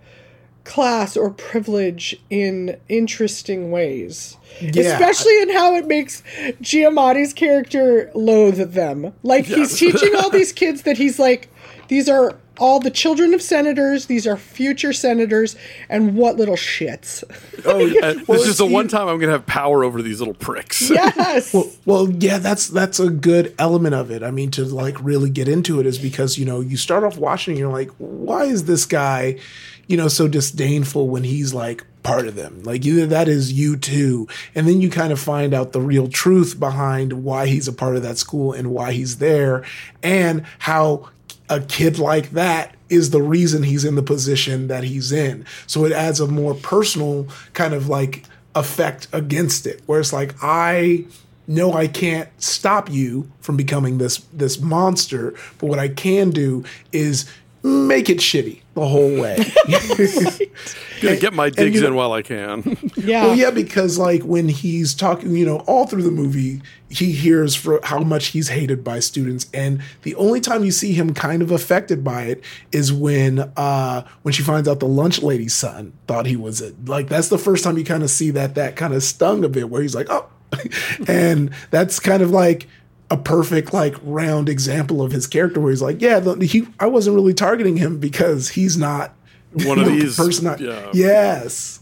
[0.63, 4.37] class or privilege in interesting ways.
[4.59, 4.83] Yeah.
[4.83, 6.23] Especially in how it makes
[6.61, 9.13] Giamatti's character loathe them.
[9.23, 11.49] Like he's teaching all these kids that he's like
[11.87, 15.55] these are all the children of senators, these are future senators,
[15.89, 17.23] and what little shits.
[17.65, 17.99] Oh, yeah.
[18.07, 20.19] Uh, well, this is the see- one time I'm going to have power over these
[20.19, 20.91] little pricks.
[20.95, 21.55] Yes.
[21.85, 24.23] Well, yeah, that's that's a good element of it.
[24.23, 27.17] I mean, to like really get into it is because you know you start off
[27.17, 29.39] watching, and you're like, why is this guy,
[29.87, 32.63] you know, so disdainful when he's like part of them?
[32.63, 36.07] Like either that is you too, and then you kind of find out the real
[36.07, 39.63] truth behind why he's a part of that school and why he's there,
[40.01, 41.09] and how
[41.49, 45.45] a kid like that is the reason he's in the position that he's in.
[45.67, 50.35] So it adds a more personal kind of like effect against it, where it's like
[50.41, 51.05] I
[51.47, 56.63] know I can't stop you from becoming this this monster, but what I can do
[56.91, 57.29] is
[57.63, 59.37] make it shitty the whole way.
[61.01, 62.77] Gonna get my digs you know- in while I can.
[62.95, 63.25] yeah.
[63.25, 67.55] Well, yeah, because like when he's talking, you know, all through the movie, he hears
[67.55, 71.41] for how much he's hated by students, and the only time you see him kind
[71.41, 75.93] of affected by it is when uh when she finds out the lunch lady's son
[76.07, 76.75] thought he was it.
[76.85, 79.49] Like that's the first time you kind of see that that kind of stung a
[79.49, 80.27] bit, where he's like, oh,
[81.07, 82.67] and that's kind of like
[83.11, 86.87] a perfect like round example of his character, where he's like, yeah, the, he I
[86.87, 89.13] wasn't really targeting him because he's not
[89.53, 90.15] One of these.
[90.17, 90.47] person.
[90.47, 90.91] I- yeah.
[90.93, 91.79] Yes.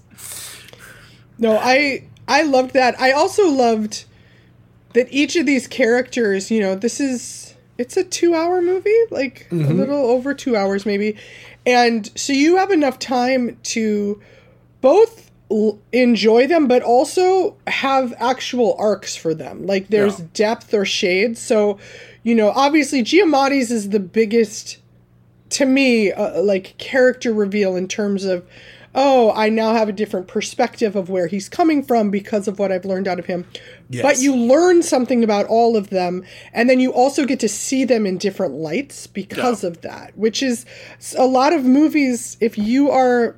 [1.38, 3.00] No, I I loved that.
[3.00, 4.06] I also loved
[4.94, 9.56] that each of these characters, you know, this is it's a 2-hour movie, like a
[9.56, 9.78] mm-hmm.
[9.78, 11.18] little over 2 hours maybe.
[11.66, 14.22] And so you have enough time to
[14.82, 19.66] both l- enjoy them but also have actual arcs for them.
[19.66, 20.26] Like there's Yeah.
[20.34, 21.38] depth or shade.
[21.38, 21.78] So,
[22.24, 24.78] you know, obviously Giamatti's is the biggest
[25.52, 28.44] to me uh, like character reveal in terms of
[28.96, 32.72] oh, I now have a different perspective of where he's coming from because of what
[32.72, 33.44] I've learned out of him.
[34.04, 37.86] But you learn something about all of them, and then you also get to see
[37.86, 39.70] them in different lights because Yeah.
[39.72, 40.66] of that, which is
[41.18, 42.38] a lot of movies.
[42.39, 43.36] If you are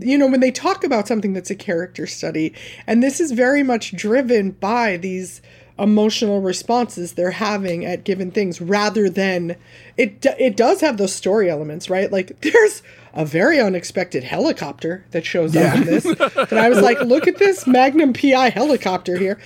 [0.00, 2.52] you know, when they talk about something that's a character study,
[2.86, 5.42] and this is very much driven by these
[5.78, 9.56] emotional responses they're having at given things rather than
[9.98, 12.10] it it does have those story elements right?
[12.10, 12.82] Like there's
[13.12, 16.04] a very unexpected helicopter that shows up in this.
[16.04, 19.38] And i was like look at this magnum pi helicopter here.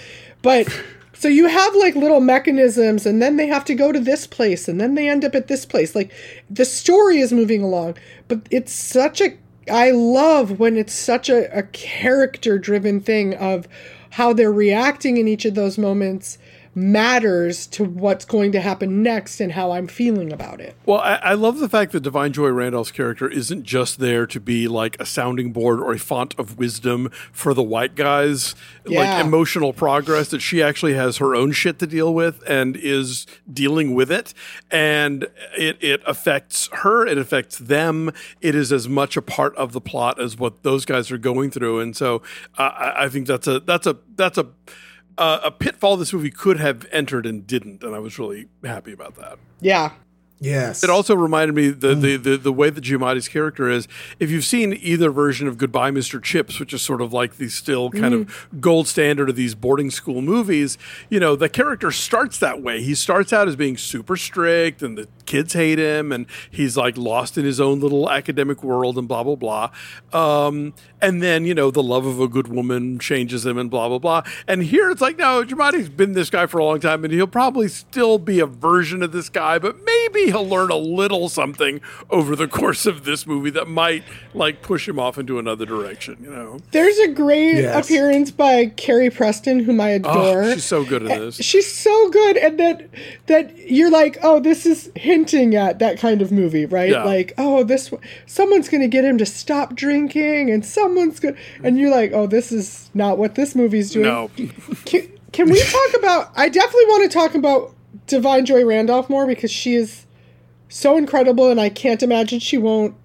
[0.43, 0.69] But
[1.13, 4.69] so you have like little mechanisms and then they have to go to this place
[4.69, 5.95] and then they end up at this place.
[5.97, 6.13] Like
[6.49, 7.97] the story is moving along
[8.29, 9.37] but it's such a
[9.71, 13.67] i love when it's such a, a character driven thing of
[14.11, 16.39] how they're reacting in each of those moments
[16.75, 21.15] matters to what's going to happen next and how i'm feeling about it Well, I,
[21.17, 24.97] I love the fact that Da'Vine Joy Randolph's character isn't just there to be like
[25.01, 28.55] a sounding board or a font of wisdom for the white guys,
[28.87, 29.01] Yeah.
[29.01, 33.27] like emotional progress, that she actually has her own shit to deal with and is
[33.53, 34.33] dealing with it.
[34.71, 35.25] And
[35.57, 38.13] it, it affects her, it affects them.
[38.41, 41.51] It is as much a part of the plot as what those guys are going
[41.51, 41.81] through.
[41.81, 42.23] And so
[42.59, 44.47] uh, I, I think that's a, that's a, that's a,
[45.21, 47.85] uh, a pitfall this movie could have entered and didn't.
[47.85, 49.39] And I was really happy about that.
[49.61, 49.93] yeah
[50.43, 50.83] Yes.
[50.83, 53.87] It also reminded me the, the, the, the way that Giamatti's character is.
[54.19, 56.21] If you've seen either version of Goodbye, Mr.
[56.21, 59.91] Chips, which is sort of like the still kind of gold standard of these boarding
[59.91, 60.79] school movies,
[61.11, 62.83] you know, the character starts that way.
[62.83, 66.97] He starts out as being super strict and the kids hate him and he's like
[66.99, 69.71] lost in his own little academic world and blah, blah, blah.
[70.13, 73.89] Um, and then, you know, the love of a good woman changes him and blah,
[73.89, 74.23] blah, blah.
[74.49, 77.27] And here it's like, no, Giamatti's been this guy for a long time and he'll
[77.29, 81.81] probably still be a version of this guy, but maybe he'll learn a little something
[82.11, 84.03] over the course of this movie that might
[84.35, 86.59] like push him off into another direction, you know?
[86.73, 87.85] There's a great Yes.
[87.87, 90.43] appearance by Carrie Preston, whom I adore.
[90.43, 91.37] Oh, she's so good at this.
[91.37, 92.89] She's so good, and that
[93.27, 94.91] that you're like, oh, this is
[95.21, 96.91] hinting at that kind of movie, right?
[96.91, 97.05] Yeah.
[97.05, 97.93] Like, oh, this
[98.27, 102.51] someone's gonna get him to stop drinking, and someone's gonna, and you're like, oh, this
[102.53, 104.05] is not what this movie's doing.
[104.07, 104.31] No.
[104.85, 106.33] Can, can we talk about?
[106.35, 107.73] I definitely want to talk about
[108.09, 110.07] Da'Vine Joy Randolph more because she is
[110.69, 112.97] so incredible, and I can't imagine she won't.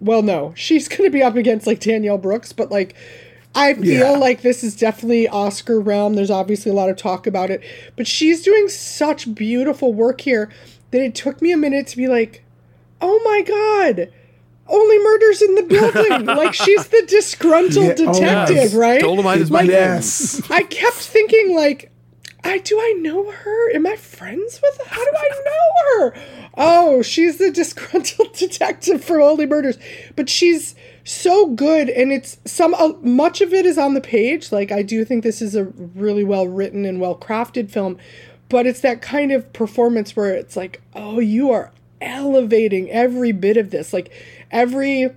[0.00, 2.94] Well, no, she's going to be up against like Danielle Brooks, but like,
[3.54, 4.18] I feel Yeah.
[4.18, 6.14] like this is definitely Oscar realm.
[6.14, 7.62] There's obviously a lot of talk about it,
[7.96, 10.50] but she's doing such beautiful work here
[10.90, 12.44] that it took me a minute to be like,
[13.00, 14.12] oh my god.
[14.70, 16.26] Only murders in the building.
[16.36, 18.74] like she's the disgruntled Yeah, oh, detective, yes.
[18.74, 19.00] right?
[19.00, 19.70] Dolomite is my name.
[19.70, 20.42] yes.
[20.50, 21.90] I kept thinking like,
[22.44, 23.74] I do I know her?
[23.74, 24.94] Am I friends with her?
[24.94, 26.14] How do I know her?
[26.56, 29.78] Oh, she's the disgruntled detective for Only Murders,
[30.16, 30.74] but she's
[31.04, 34.52] so good, and it's some uh, much of it is on the page.
[34.52, 37.98] Like I do think this is a really well written and well crafted film,
[38.48, 43.56] but it's that kind of performance where it's like, oh, you are elevating every bit
[43.56, 44.10] of this, like
[44.50, 45.10] every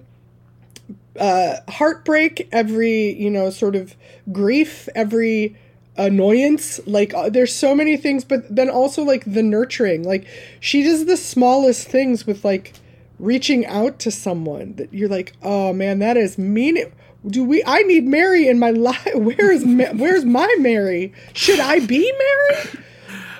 [1.19, 3.95] heartbreak, every, you know, sort of
[4.31, 5.55] grief, every
[5.97, 6.79] annoyance.
[6.87, 10.03] Like, uh, there's so many things, but then also, like, the nurturing.
[10.03, 10.25] Like,
[10.59, 12.73] she does the smallest things with, like,
[13.19, 16.77] reaching out to someone that you're like, oh man, that is mean.
[17.25, 17.63] Do we?
[17.65, 19.07] I need Mary in my life.
[19.15, 21.13] Where is Ma- where's my Mary?
[21.33, 22.83] Should I be Mary?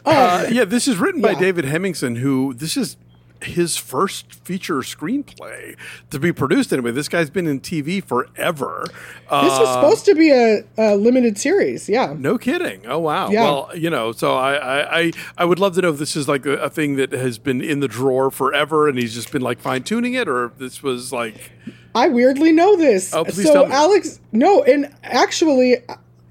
[0.06, 1.40] Uh, yeah, this is written by Yeah.
[1.40, 2.98] David Hemingson, who this is
[3.44, 5.76] his first feature screenplay
[6.12, 6.92] to be produced anyway.
[6.92, 8.86] This guy's been in TV forever.
[9.28, 11.90] Uh, This was supposed to be a, a limited series.
[11.90, 12.14] Yeah.
[12.16, 12.86] No kidding.
[12.86, 13.32] Oh wow.
[13.32, 13.44] Yeah.
[13.44, 16.28] Well, you know, so I, I I I would love to know if this is
[16.28, 19.42] like a, a thing that has been in the drawer forever, and he's just been
[19.42, 21.52] like fine tuning it, or if this was like
[21.96, 23.12] I weirdly know this.
[23.14, 23.74] Oh, please so tell me.
[23.74, 25.78] Alex, no, and actually,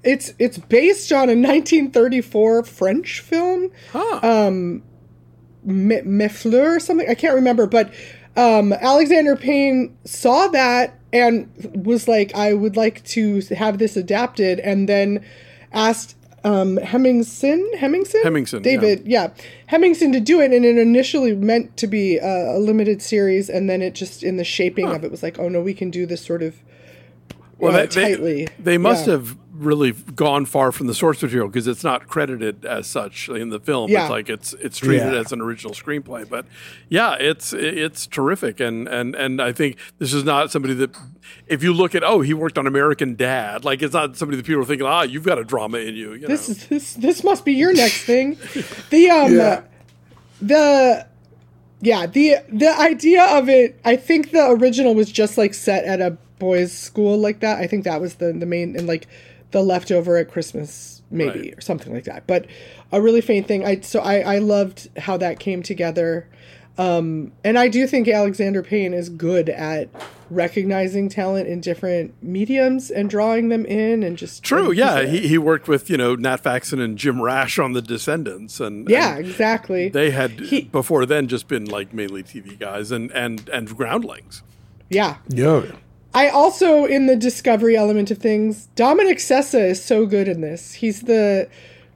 [0.03, 4.81] it's it's based on a 1934 French film, um,
[5.63, 7.07] Me- Mefleur or something.
[7.09, 7.93] I can't remember, but
[8.35, 11.49] um, Alexander Payne saw that and
[11.85, 15.23] was like, "I would like to have this adapted," and then
[15.71, 19.29] asked um, Hemingson, Hemingson, Hemingson, David, yeah.
[19.69, 23.69] Hemingson to do it, and it initially meant to be a, a limited series, and
[23.69, 26.05] then it just in the shaping of it was like, oh no, we can do
[26.07, 26.55] this sort of
[27.59, 28.47] well, uh, they, they- tightly.
[28.57, 29.13] They, must Yeah.
[29.13, 33.49] have really gone far from the source material because it's not credited as such in
[33.49, 33.89] the film.
[33.89, 34.01] Yeah.
[34.01, 35.19] It's like it's it's treated Yeah.
[35.19, 36.27] as an original screenplay.
[36.27, 36.45] But
[36.89, 40.95] yeah, it's it's terrific, and and and I think this is not somebody that
[41.47, 44.45] if you look at oh he worked on American Dad, like it's not somebody that
[44.45, 46.13] people are thinking ah you've got a drama in you.
[46.13, 46.53] you This know?
[46.53, 48.37] is this this must be your next thing.
[48.89, 49.61] The um Yeah.
[50.41, 51.07] the
[51.81, 55.99] yeah, the the idea of it, I think the original was just like set at
[55.99, 57.59] a boys' school like that.
[57.59, 59.07] I think that was the the main and like
[59.51, 61.57] the leftover at Christmas maybe Right.
[61.57, 62.25] or something like that.
[62.27, 62.45] But
[62.91, 63.65] a really faint thing.
[63.65, 66.27] I so I I loved how that came together.
[66.77, 69.89] Um, and I do think Alexander Payne is good at
[70.29, 75.03] recognizing talent in different mediums and drawing them in and just True, and yeah.
[75.03, 78.61] He, he worked with, you know, Nat Faxon and Jim Rash on The Descendants.
[78.61, 79.89] And yeah, and exactly.
[79.89, 84.41] they had He- before then just been like mainly TV guys and, and, and groundlings.
[84.89, 85.17] yeah.
[85.27, 85.67] Yo.
[86.13, 90.73] I also, in the discovery element of things, Dominic Sessa is so good in this.
[90.75, 91.47] He's the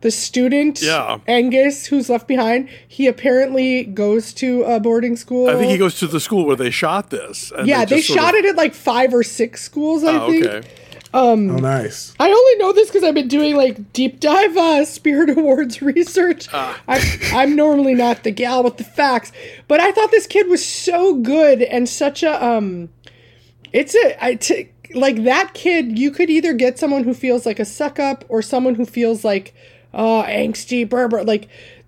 [0.01, 1.17] the student, Yeah.
[1.27, 2.69] Angus, who's left behind.
[2.87, 5.49] He apparently goes to a boarding school.
[5.49, 7.51] I think he goes to the school where they shot this.
[7.57, 10.03] and Yeah, they just sort shot of- it at like five or six schools.
[10.03, 10.45] I Oh, think.
[10.45, 10.67] okay.
[11.11, 12.13] Oh, nice.
[12.19, 16.49] I only know this because I've been doing like deep dive uh, Spirit Awards research.
[16.53, 16.79] Ah.
[16.87, 17.01] I'm,
[17.33, 19.31] I'm normally not the gal with the facts,
[19.67, 22.89] but I thought this kid was so good and such a um.
[23.73, 25.97] It's a I t- like that kid.
[25.99, 29.23] You could either get someone who feels like a suck up or someone who feels
[29.23, 29.53] like
[29.93, 31.47] uh angsty berber like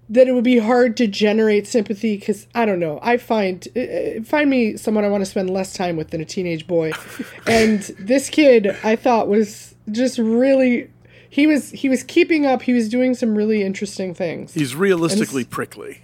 [0.09, 2.99] that it would be hard to generate sympathy because I don't know.
[3.03, 6.21] I find uh, uh, find me someone I want to spend less time with than
[6.21, 6.93] a teenage boy,
[7.47, 10.89] and this kid I thought was just really.
[11.29, 12.61] He was he was keeping up.
[12.61, 14.53] He was doing some really interesting things.
[14.53, 16.01] He's realistically prickly.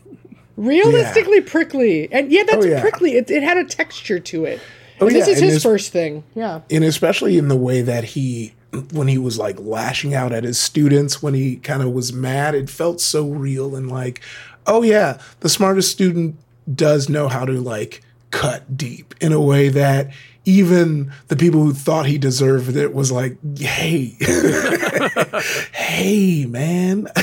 [0.58, 2.82] Realistically prickly, and yeah, that's Oh, yeah.
[2.82, 3.16] prickly.
[3.16, 4.60] It, it had a texture to it.
[5.04, 6.24] Oh, And this is and his first thing.
[6.36, 6.62] Yeah.
[6.70, 8.54] and especially in the way that he
[8.92, 12.56] when he was like lashing out at his students when he kind of was mad
[12.56, 14.20] it felt so real and like
[14.66, 16.36] oh yeah the smartest student
[16.74, 18.02] does know how to like
[18.32, 20.10] cut deep in a way that
[20.46, 24.16] even the people who thought he deserved it was like hey
[25.74, 27.08] hey man.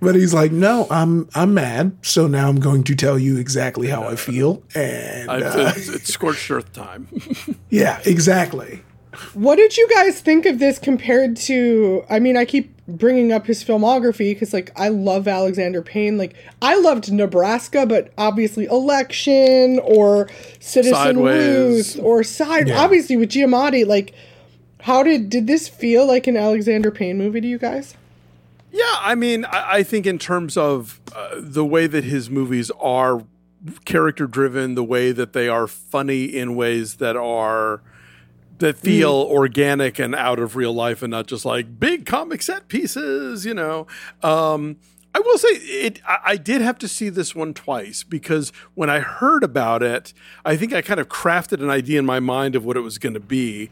[0.00, 1.96] But he's like no i'm i'm mad.
[2.02, 4.62] So now i'm going to tell you exactly how i feel.
[4.74, 7.08] And uh, it's, it's scorched earth time.
[7.70, 8.82] yeah exactly
[9.34, 12.04] What did you guys think of this compared to?
[12.08, 16.16] I mean, I keep bringing up his filmography because, like, I love Alexander Payne.
[16.18, 20.28] Like, I loved Nebraska, but obviously Election or
[20.60, 21.96] Citizen Sideways.
[21.96, 22.68] Ruth or Side.
[22.68, 22.80] Yeah.
[22.80, 24.14] Obviously with Giamatti, like,
[24.80, 27.94] how did did this feel like an Alexander Payne movie to you guys?
[28.70, 32.70] Yeah, I mean, I, I think in terms of uh, the way that his movies
[32.80, 33.24] are
[33.84, 37.80] character driven, the way that they are funny in ways that are
[38.58, 42.68] that feel organic and out of real life, and not just like big comic set
[42.68, 43.44] pieces.
[43.44, 43.86] You know,
[44.22, 44.76] um,
[45.14, 46.00] I will say it.
[46.06, 50.12] I, I did have to see this one twice because when I heard about it,
[50.44, 52.98] I think I kind of crafted an idea in my mind of what it was
[52.98, 53.70] going to be.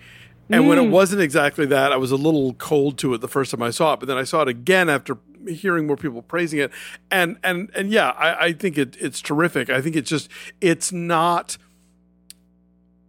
[0.48, 3.50] And when it wasn't exactly that, I was a little cold to it the first
[3.50, 4.00] time I saw it.
[4.00, 6.72] But then I saw it again after hearing more people praising it,
[7.10, 9.70] and and and yeah, I, I think it it's terrific.
[9.70, 10.28] I think it's just
[10.60, 11.58] it's not.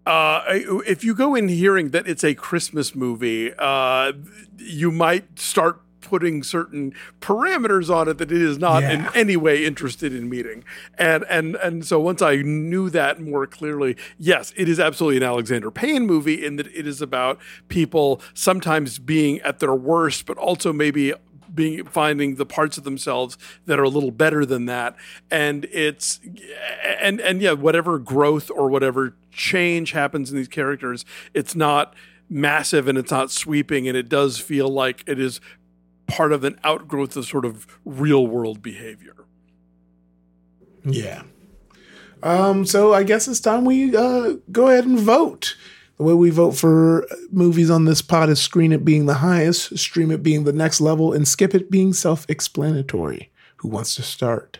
[0.08, 0.41] Uh,
[0.86, 4.14] if you go in hearing that it's a Christmas movie, uh,
[4.58, 9.66] you might start putting certain parameters on it that it is not in any way
[9.66, 10.64] interested in meeting.
[10.97, 15.24] And and and so once I knew that more clearly, yes, it is absolutely an
[15.24, 17.38] Alexander Payne movie in that it is about
[17.68, 21.14] people sometimes being at their worst, but also maybe
[21.58, 24.95] being finding the parts of themselves that are a little better than that
[25.30, 26.22] and it's
[27.01, 31.03] and and yeah whatever growth or whatever change happens in these characters
[31.34, 31.93] it's not
[32.30, 35.41] massive and it's not sweeping and it does feel like it is
[36.05, 39.16] part of an outgrowth of sort of real world behavior
[40.86, 41.24] Yeah.
[42.24, 45.55] Um, so I guess it's time we uh, go ahead and vote.
[45.98, 49.78] The way we vote for movies on this pod is screen it being the highest,
[49.80, 53.32] stream it being the next level, and skip it being self explanatory.
[53.58, 54.60] Who wants to start?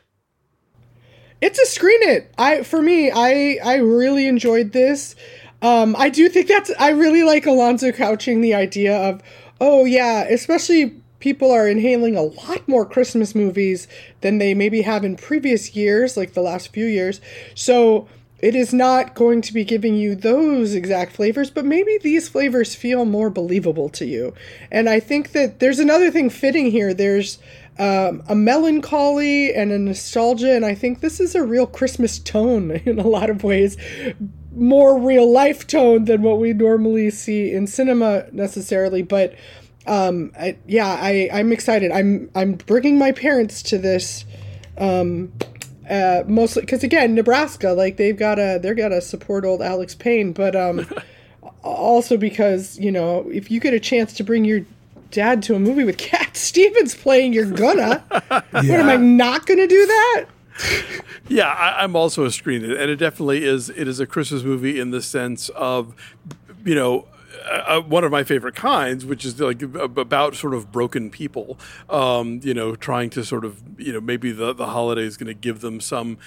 [1.40, 2.34] It's a screen it.
[2.40, 5.16] I for me, I I really enjoyed this.
[5.62, 9.22] Um, I do think that's I really like Alonso couching the idea of
[9.62, 13.88] oh yeah, especially people are inhaling a lot more Christmas movies
[14.22, 17.22] than they maybe have in previous years, like the last few years.
[17.54, 18.08] So
[18.40, 22.76] it is not going to be giving you those exact flavors, but maybe these flavors
[22.76, 24.34] feel more believable to you.
[24.72, 26.94] And I think that there's another thing fitting here.
[26.94, 27.40] There's
[27.80, 32.72] um, a melancholy and a nostalgia, and I think this is a real Christmas tone
[32.86, 33.76] in a lot of ways.
[34.56, 39.34] More real life tone than what we normally see in cinema necessarily, but
[39.88, 41.92] um, I, yeah, I, I'm excited.
[41.92, 44.26] I'm I'm bringing my parents to this
[44.78, 45.32] um,
[45.90, 49.96] uh, mostly because again nebraska like they've got to they're got to support old alex
[49.96, 50.86] payne but um
[51.64, 54.62] also because you know if you get a chance to bring your
[55.12, 59.68] dad to a movie with cat stevens playing you're gonna what am i not gonna
[59.68, 60.26] do that
[61.28, 63.70] Yeah, I, I'm also a screen it, and it definitely is.
[63.70, 65.94] It is a Christmas movie in the sense of
[66.66, 67.06] you know,
[67.50, 71.58] uh, one of my favorite kinds, which is like about sort of broken people,
[71.90, 75.28] um, you know, trying to sort of, you know, maybe the, the holiday is going
[75.28, 76.18] to give them some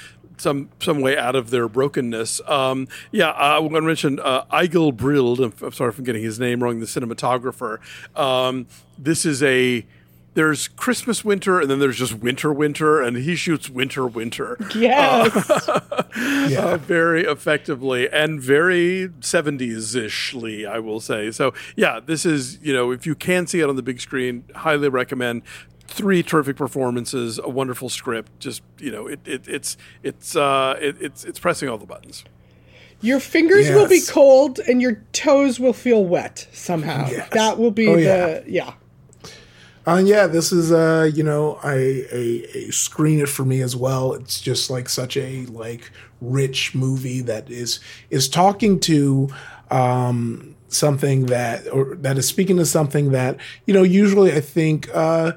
[0.41, 2.41] some some way out of their brokenness.
[2.49, 5.41] Um, yeah, uh, I'm going to mention uh, Eigil Bryld.
[5.41, 6.81] I'm, I'm, sorry if I'm getting his name wrong.
[6.81, 7.79] The cinematographer.
[8.19, 8.67] Um,
[8.99, 9.87] this is a
[10.35, 14.57] there's Christmas winter and then there's just winter winter and he shoots winter winter.
[14.75, 15.51] Yes.
[15.51, 16.05] Uh,
[16.49, 16.61] yeah.
[16.61, 21.31] uh, very effectively and very 70s ishly, I will say.
[21.31, 24.45] So, yeah, this is, you know, if you can see it on the big screen,
[24.55, 25.43] highly recommend.
[25.87, 28.39] Three terrific performances, a wonderful script.
[28.39, 32.23] Just you know, it, it it's it's uh, it, it's it's pressing all the buttons.
[33.01, 33.75] Your fingers yes.
[33.75, 37.09] will be cold and your toes will feel wet somehow.
[37.11, 37.29] Yes.
[37.33, 38.75] That will be oh, the yeah.
[39.87, 41.75] Uh, yeah, this is uh, you know, I
[42.13, 44.13] a, a screen it for me as well.
[44.13, 49.29] It's just like such a like rich movie that is is talking to
[49.71, 54.89] um something that or that is speaking to something that you know usually I think
[54.95, 55.33] uh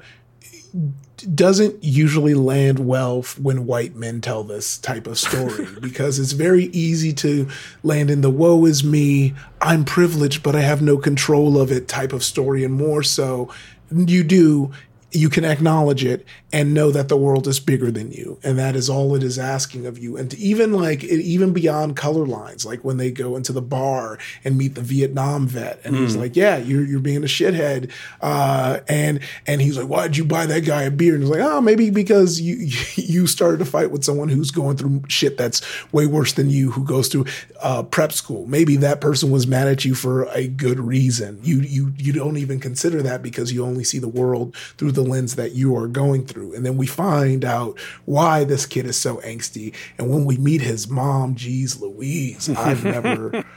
[1.34, 6.64] doesn't usually land well when white men tell this type of story because it's very
[6.66, 7.48] easy to
[7.82, 11.88] land in the woe is me, I'm privileged, but I have no control of it
[11.88, 12.64] type of story.
[12.64, 13.48] And more so,
[13.94, 14.70] you do
[15.12, 18.76] you can acknowledge it and know that the world is bigger than you and that
[18.76, 22.64] is all it is asking of you and to even like even beyond color lines
[22.64, 25.98] like when they go into the bar and meet the vietnam vet and mm.
[25.98, 27.90] he's like yeah you're, you're being a shithead
[28.20, 31.40] uh, and and he's like why'd you buy that guy a beer and he's like
[31.40, 32.54] oh maybe because you
[32.94, 35.60] you started to fight with someone who's going through shit that's
[35.92, 37.26] way worse than you who goes to
[37.62, 41.60] uh, prep school maybe that person was mad at you for a good reason you
[41.62, 45.34] you you don't even consider that because you only see the world through the lens
[45.36, 46.43] that you are going through.
[46.52, 49.74] And then we find out why this kid is so angsty.
[49.98, 53.44] And when we meet his mom, geez Louise, I've never.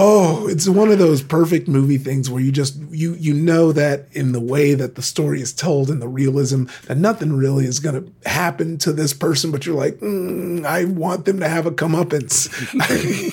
[0.00, 4.06] Oh, it's one of those perfect movie things where you just you you know that
[4.12, 7.80] in the way that the story is told and the realism that nothing really is
[7.80, 11.66] going to happen to this person, but you're like, mm, I want them to have
[11.66, 12.46] a comeuppance.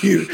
[0.03, 0.27] you,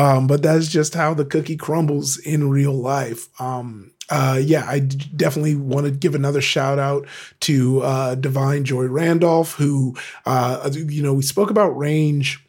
[0.00, 3.28] um, but that's just how the cookie crumbles in real life.
[3.40, 7.06] Um, uh, yeah, I definitely want to give another shout out
[7.40, 12.45] to uh, Da'Vine Joy Randolph, who, uh, you know, we spoke about range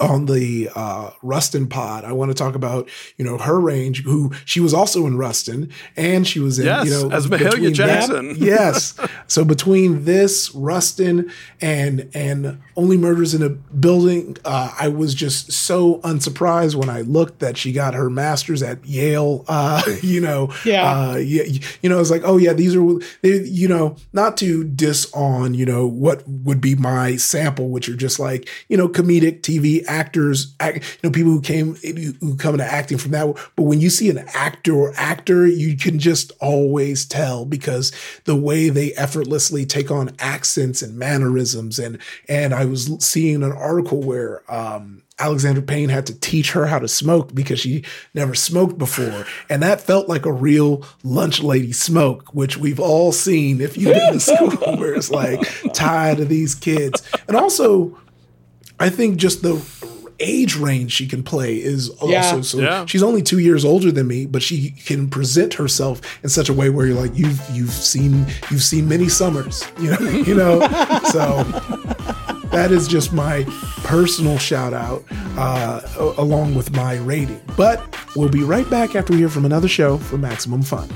[0.00, 2.04] on the uh, Rustin pod.
[2.04, 4.02] I want to talk about you know her range.
[4.04, 7.72] Who she was also in Rustin, and she was in yes, you know as Mahalia
[7.72, 8.28] Jackson.
[8.28, 8.98] That, yes.
[9.26, 11.30] So between this Rustin
[11.60, 17.02] and and Only Murders in a Building, uh, I was just so unsurprised when I
[17.02, 19.44] looked that she got her master's at Yale.
[19.48, 23.42] Uh, you know, yeah, uh, you, you know, it's like oh yeah, these are they,
[23.42, 27.96] you know not to diss on you know what would be my sample, which are
[27.96, 32.54] just like you know comedic TV actors, act, you know, people who came who come
[32.54, 33.36] into acting from that.
[33.56, 37.92] But when you see an actor or actor, you can just always tell because
[38.24, 41.78] the way they effortlessly take on accents and mannerisms.
[41.78, 46.66] And and I was seeing an article where um, Alexander Payne had to teach her
[46.66, 49.24] how to smoke because she never smoked before.
[49.48, 53.94] And that felt like a real lunch lady smoke, which we've all seen if you've
[53.94, 55.40] been to school where it's like
[55.74, 57.02] tired of these kids.
[57.28, 57.96] And also
[58.82, 59.62] I think just the
[60.18, 62.40] age range she can play is also yeah.
[62.40, 62.86] so yeah.
[62.86, 66.52] she's only two years older than me, but she can present herself in such a
[66.52, 70.60] way where you're like you've you've seen you've seen many summers, you know, you know.
[71.12, 71.44] so
[72.50, 73.44] that is just my
[73.84, 75.04] personal shout out
[75.38, 75.80] uh,
[76.18, 77.40] along with my rating.
[77.56, 80.88] But we'll be right back after we hear from another show for Maximum Fun.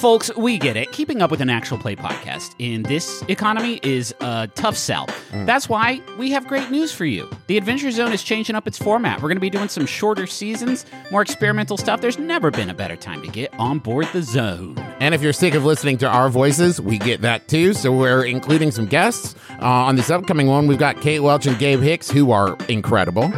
[0.00, 0.90] Folks, we get it.
[0.92, 5.06] Keeping up with an actual play podcast in this economy is a tough sell.
[5.30, 5.44] Mm.
[5.44, 7.28] That's why we have great news for you.
[7.48, 9.18] The Adventure Zone is changing up its format.
[9.20, 12.00] We're going to be doing some shorter seasons, more experimental stuff.
[12.00, 14.78] There's never been a better time to get on board the zone.
[15.00, 17.74] And if you're sick of listening to our voices, we get that too.
[17.74, 20.66] So we're including some guests uh, on this upcoming one.
[20.66, 23.30] We've got Kate Welch and Gabe Hicks, who are incredible.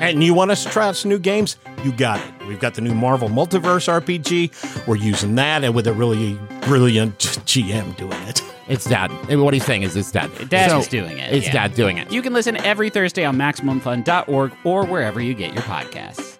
[0.00, 1.58] And you want us to try out some new games?
[1.84, 2.46] You got it.
[2.46, 4.86] We've got the new Marvel Multiverse RPG.
[4.86, 8.42] We're using that and with a really brilliant GM doing it.
[8.68, 9.10] It's Dad.
[9.36, 10.30] What he's saying is it's Dad.
[10.48, 11.32] Dad so, is doing it.
[11.32, 11.52] It's yeah.
[11.52, 12.12] Dad doing it.
[12.12, 16.38] You can listen every Thursday on MaximumFun.org or wherever you get your podcasts.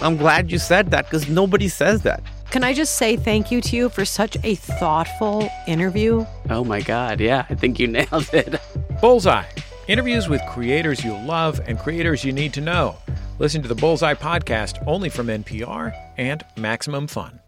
[0.00, 2.22] I'm glad you said that because nobody says that.
[2.50, 6.24] Can I just say thank you to you for such a thoughtful interview?
[6.50, 7.20] Oh my God.
[7.20, 8.60] Yeah, I think you nailed it.
[9.00, 9.44] Bullseye
[9.88, 12.98] Interviews with creators you love and creators you need to know.
[13.38, 17.40] Listen to the Bullseye podcast only from NPR and Maximum Fun.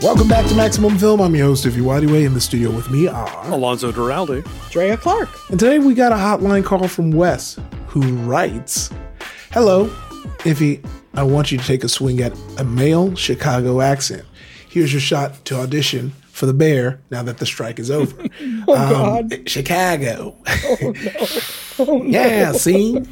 [0.00, 1.20] Welcome back to Maximum Film.
[1.20, 2.24] I'm your host, Ify Nwadiwe.
[2.24, 5.28] In the studio with me are Alonso Duralde, Drea Clark.
[5.50, 7.58] And today we got a hotline call from Wes,
[7.88, 8.88] who writes
[9.52, 9.88] Hello,
[10.38, 10.82] Ify.
[11.12, 14.24] I want you to take a swing at a male Chicago accent.
[14.70, 18.16] Here's your shot to audition for the Bear now that the strike is over.
[18.68, 19.48] Oh, um, God.
[19.48, 20.36] Chicago.
[20.46, 20.94] Oh, no.
[21.78, 22.04] Oh, no.
[22.04, 23.02] Yeah, see?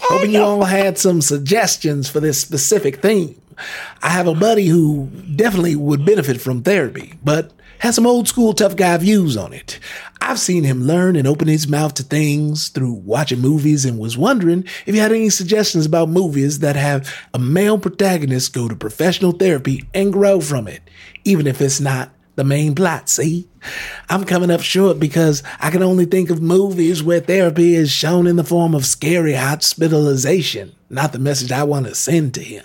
[0.00, 3.40] Hoping you all had some suggestions for this specific theme.
[4.02, 8.52] I have a buddy who definitely would benefit from therapy, but has some old school
[8.52, 9.78] tough guy views on it.
[10.20, 14.18] I've seen him learn and open his mouth to things through watching movies and was
[14.18, 18.76] wondering if you had any suggestions about movies that have a male protagonist go to
[18.76, 20.82] professional therapy and grow from it,
[21.24, 23.48] even if it's not the main plot, see?
[24.08, 28.26] I'm coming up short because I can only think of movies where therapy is shown
[28.26, 32.64] in the form of scary hospitalization, not the message I want to send to him,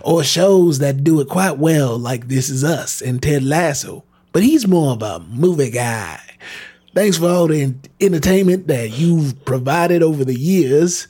[0.00, 4.04] or shows that do it quite well, like This Is Us and Ted Lasso.
[4.32, 6.18] But he's more of a movie guy.
[6.94, 11.06] Thanks for all the entertainment that you've provided over the years.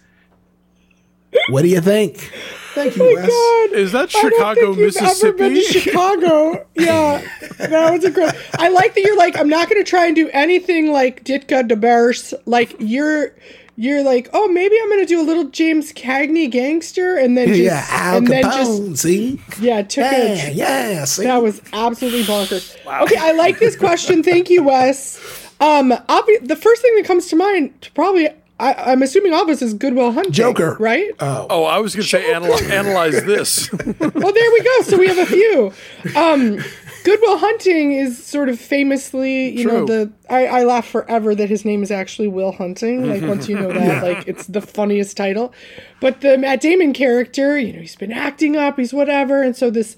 [1.48, 2.30] What do you think?
[2.74, 3.28] Thank you, Wes.
[3.30, 3.78] Oh God.
[3.78, 5.80] Is that I don't Chicago, think you've Ever been to Mississippi?
[5.80, 6.66] Chicago?
[6.74, 7.22] Yeah,
[7.58, 8.32] that was a great.
[8.54, 11.68] I like that you're like, I'm not going to try and do anything like Ditka
[11.68, 12.32] Da Bears.
[12.46, 13.34] Like you're,
[13.76, 17.48] you're like, oh, maybe I'm going to do a little James Cagney gangster, and then
[17.54, 19.40] just, yeah, Al and then Capone, just, see?
[19.60, 20.10] yeah, took Yeah,
[20.48, 21.24] a, yeah, see?
[21.24, 22.74] that was absolutely bonkers.
[23.02, 24.22] Okay, I like this question.
[24.22, 25.18] Thank you, Wes.
[25.60, 28.28] Um, obvi- the first thing that comes to mind, to probably,
[28.62, 30.32] I, I'm assuming all of us is Good Will Hunting.
[30.32, 30.76] Joker.
[30.78, 31.10] right?
[31.18, 33.72] Oh, oh I was going to say analyze, analyze this.
[33.72, 34.82] well, there we go.
[34.82, 35.72] So we have a few.
[36.16, 36.62] Um,
[37.04, 41.48] Good Will Hunting is sort of famously, you know, the I, I laugh forever that
[41.48, 43.08] his name is actually Will Hunting.
[43.08, 44.02] Like once you know that, Yeah.
[44.02, 45.52] like it's the funniest title.
[46.00, 49.68] But the Matt Damon character, you know, he's been acting up, he's whatever, and so
[49.70, 49.96] this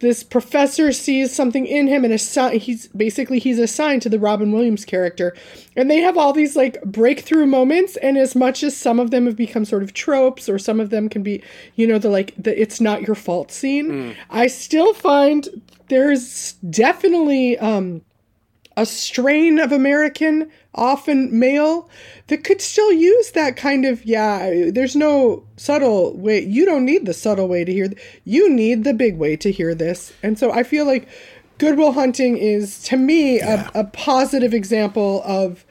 [0.00, 4.52] this professor sees something in him and assi- he's basically he's assigned to the Robin
[4.52, 5.34] Williams character.
[5.74, 9.24] And they have all these like breakthrough moments and as much as some of them
[9.26, 11.42] have become sort of tropes or some of them can be
[11.76, 15.48] you know the like the it's not your fault scene I still find
[15.88, 18.02] there's definitely um
[18.76, 21.88] a strain of American, often male,
[22.26, 26.40] that could still use that kind of, yeah, there's no subtle way.
[26.44, 27.88] You don't need the subtle way to hear.
[27.88, 30.12] th- You need the big way to hear this.
[30.22, 31.08] And so I feel like
[31.58, 35.64] Good Will Hunting is, to me, a, a positive example of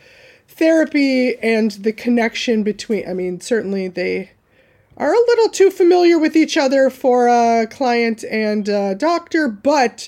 [0.47, 4.31] therapy and the connection between, I mean, certainly they
[4.97, 10.07] are a little too familiar with each other for a client and a doctor, but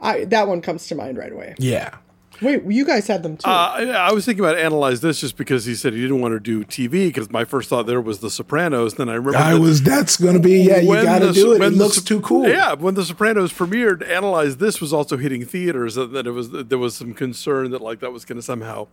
[0.00, 1.56] I, that one comes to mind right away.
[1.58, 1.96] Yeah.
[2.40, 3.48] Wait, you guys had them too.
[3.48, 6.34] Uh, I, I was thinking about analyze this just because he said he didn't want
[6.34, 8.94] to do TV because my first thought there was The Sopranos.
[8.94, 11.32] Then I remember I that was, that's going to be, yeah, you when got to
[11.32, 11.62] do it.
[11.62, 12.48] It looks Sop- too cool.
[12.48, 15.96] Yeah, when The Sopranos premiered, analyze this was also hitting theaters.
[15.96, 18.88] That, that it was there was some concern that like that was going to somehow.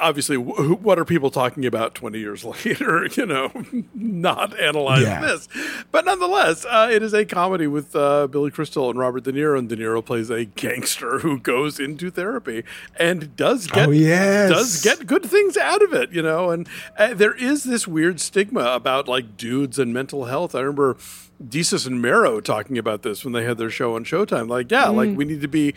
[0.00, 3.06] Obviously, wh- what are people talking about 20 years later?
[3.16, 3.52] You know,
[3.94, 5.20] not analyze Yeah.
[5.20, 5.48] this.
[5.92, 9.58] But nonetheless, uh, it is a comedy with uh, Billy Crystal and Robert De Niro.
[9.58, 12.64] And De Niro plays a gangster who goes into therapy
[12.98, 14.50] and does get Oh, yes.
[14.50, 16.50] does get good things out of it, you know.
[16.50, 16.68] And
[16.98, 20.54] uh, there is this weird stigma about like dudes and mental health.
[20.54, 20.96] I remember
[21.42, 24.48] Desus and Mero talking about this when they had their show on Showtime.
[24.48, 25.74] Like, yeah, like we need to be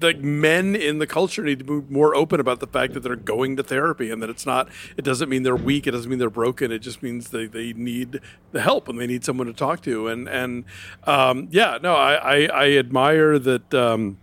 [0.00, 3.16] like men in the culture need to be more open about the fact that they're
[3.16, 6.18] going to therapy and that it's not it doesn't mean they're weak it doesn't mean
[6.18, 8.20] they're broken it just means they, they need
[8.52, 10.64] the help and they need someone to talk to and and
[11.04, 14.18] um, yeah no I, I, I admire that um,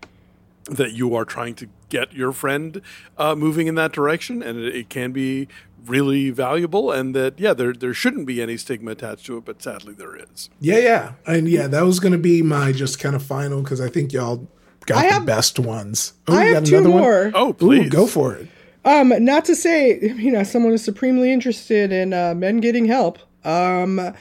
[0.66, 2.82] that you are trying to get your friend
[3.18, 5.47] uh, moving in that direction and it, it can be
[5.86, 9.62] really valuable and that yeah there there shouldn't be any stigma attached to it but
[9.62, 11.14] sadly there is Yeah, yeah.
[11.26, 14.12] And yeah, that was going to be my just kind of final because I think
[14.12, 14.47] y'all
[14.88, 16.13] got I the have- best ones.
[16.27, 17.01] I have two another one?
[17.03, 17.31] more.
[17.35, 18.47] oh Ooh, please go for it.
[18.85, 23.19] Um, not to say, you know, someone is supremely interested in uh, men getting help.
[23.43, 24.13] Um,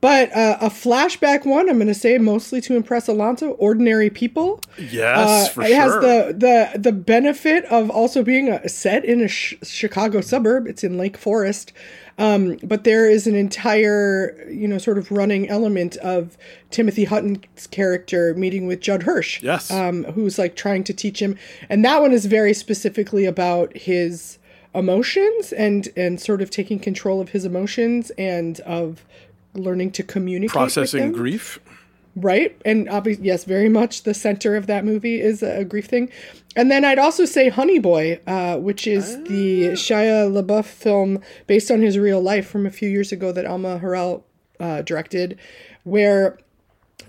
[0.00, 4.60] but uh, a flashback one, I'm going to say mostly to impress Alonso, Ordinary People.
[4.78, 6.34] yes Uh, for it sure has the,
[6.72, 10.66] the the benefit of also being a, set in a sh- Chicago suburb.
[10.66, 11.72] It's in Lake Forest,
[12.18, 16.36] um, but there is an entire you know sort of running element of
[16.70, 19.42] Timothy Hutton's character meeting with Judd Hirsch.
[19.42, 19.70] Yes.
[19.70, 21.36] um, who's like trying to teach him,
[21.68, 24.38] and that one is very specifically about his
[24.74, 29.04] emotions and and sort of taking control of his emotions and of
[29.54, 31.60] learning to communicate processing grief
[32.16, 32.56] Right.
[32.64, 36.10] And obviously, yes, very much the center of that movie is a grief thing.
[36.54, 41.70] And then I'd also say Honey Boy, uh, which is the Shia LaBeouf film based
[41.70, 44.22] on his real life from a few years ago that Alma Har'el
[44.60, 45.38] uh, directed,
[45.82, 46.38] where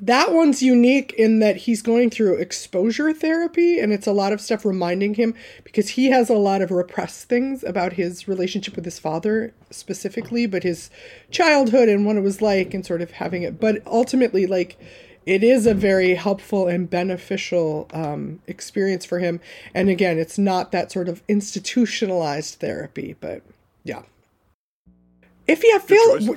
[0.02, 4.41] That one's unique in that he's going through exposure therapy, and it's a lot of
[4.41, 5.34] stuff reminding him
[5.64, 10.46] because he has a lot of repressed things about his relationship with his father specifically,
[10.46, 10.89] but his
[11.32, 13.60] childhood and what it was like, and sort of having it.
[13.60, 14.78] But ultimately, like,
[15.26, 19.39] it is a very helpful and beneficial um, experience for him.
[19.74, 23.41] And again, it's not that sort of institutionalized therapy, but
[23.84, 24.04] yeah.
[25.48, 26.36] If you feel,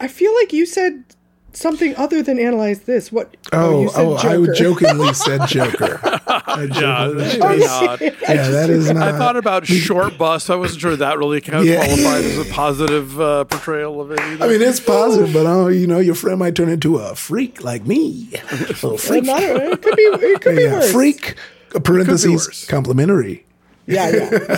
[0.00, 1.04] I feel like you said
[1.52, 3.10] something other than analyze this.
[3.10, 3.36] What?
[3.52, 4.54] Oh, you said oh, I Joker.
[4.54, 6.00] jokingly said Joker.
[6.02, 8.00] I Yeah, jokingly- that is not.
[8.00, 9.08] yeah, that is not.
[9.14, 10.50] I thought about Shortbus.
[10.50, 11.84] I wasn't sure that really kind of Yeah.
[11.84, 14.20] qualified as a positive uh, portrayal of it.
[14.20, 14.44] Either.
[14.44, 17.62] I mean, it's positive, but oh, you know, your friend might turn into a freak
[17.64, 18.30] like me.
[18.50, 19.24] A little freak.
[19.24, 20.02] not- it could be.
[20.02, 20.92] It could be yeah, worse.
[20.92, 21.36] freak.
[21.84, 23.44] Parentheses complimentary.
[23.86, 24.56] Yeah, yeah.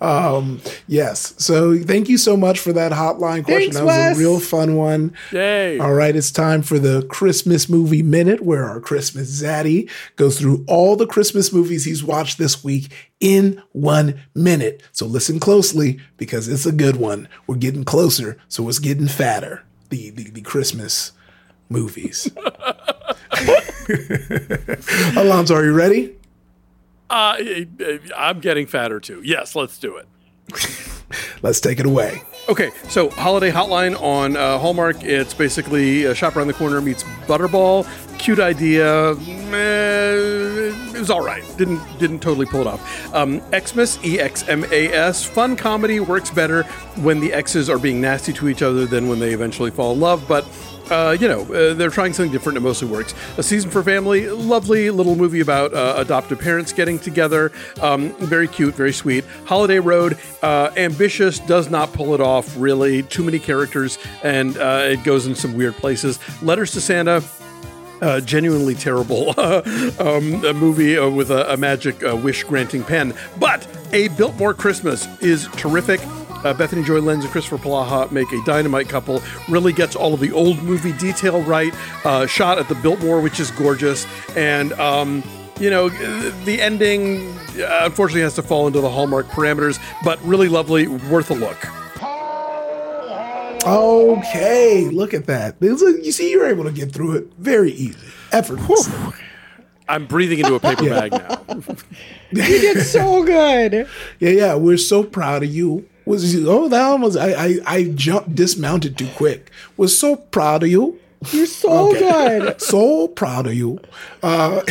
[0.00, 1.34] Um, yes.
[1.38, 3.72] So thank you so much for that hotline question.
[3.72, 4.16] Thanks, that was Wes.
[4.16, 5.12] a real fun one.
[5.32, 5.78] Yay.
[5.78, 10.64] All right, it's time for the Christmas movie minute where our Christmas zaddy goes through
[10.68, 14.82] all the Christmas movies he's watched this week in one minute.
[14.92, 17.28] So listen closely because it's a good one.
[17.46, 19.64] We're getting closer, so it's getting fatter.
[19.90, 21.12] The the, the Christmas
[21.68, 22.30] movies.
[25.16, 26.17] Alonso, are you ready?
[27.10, 27.36] Uh,
[28.16, 29.20] I'm getting fatter too.
[29.24, 30.08] Yes, let's do it.
[31.42, 32.22] Let's take it away.
[32.48, 35.02] Okay, so Holiday Hotline on uh, Hallmark.
[35.02, 37.86] It's basically a Shop Around the Corner meets Butterball.
[38.18, 39.14] Cute idea.
[39.50, 40.12] Meh,
[40.92, 41.44] it was all right.
[41.56, 43.14] Didn't didn't totally pull it off.
[43.14, 45.24] Um, Xmas, E X M A S.
[45.24, 46.64] Fun comedy works better
[46.96, 50.00] when the X's are being nasty to each other than when they eventually fall in
[50.00, 50.26] love.
[50.26, 50.44] But
[50.90, 52.56] uh, you know, uh, they're trying something different.
[52.56, 53.14] It mostly works.
[53.36, 57.52] A season for family, lovely little movie about uh, adoptive parents getting together.
[57.80, 59.24] Um, very cute, very sweet.
[59.44, 63.02] Holiday Road, uh, ambitious, does not pull it off really.
[63.02, 66.18] Too many characters, and uh, it goes in some weird places.
[66.42, 67.22] Letters to Santa.
[68.00, 73.12] Uh, genuinely terrible um, a movie uh, with a, a magic uh, wish granting pen.
[73.40, 76.00] But A Biltmore Christmas is terrific.
[76.44, 79.20] Uh, Bethany Joy Lenz and Kristoffer Polaha make a dynamite couple.
[79.48, 81.74] Really gets all of the old movie detail right.
[82.04, 84.06] Uh, shot at the Biltmore, which is gorgeous.
[84.36, 85.22] And, um,
[85.60, 85.88] you know,
[86.44, 91.30] the ending uh, unfortunately has to fall into the Hallmark parameters, but really lovely, worth
[91.30, 91.58] a look.
[93.66, 95.56] Okay, look at that.
[95.60, 97.98] You see, you're able to get through it very easy,
[98.32, 98.88] effortless.
[99.88, 101.08] I'm breathing into a paper Yeah.
[101.08, 101.64] bag now.
[102.30, 103.88] You did so good.
[104.20, 105.88] Yeah, yeah, we're so proud of you.
[106.08, 109.50] Was oh that almost I I, I jumped dismounted too quick.
[109.76, 110.98] Was so proud of you.
[111.32, 112.60] You're so good.
[112.68, 113.80] So proud of you.
[114.22, 114.62] Uh,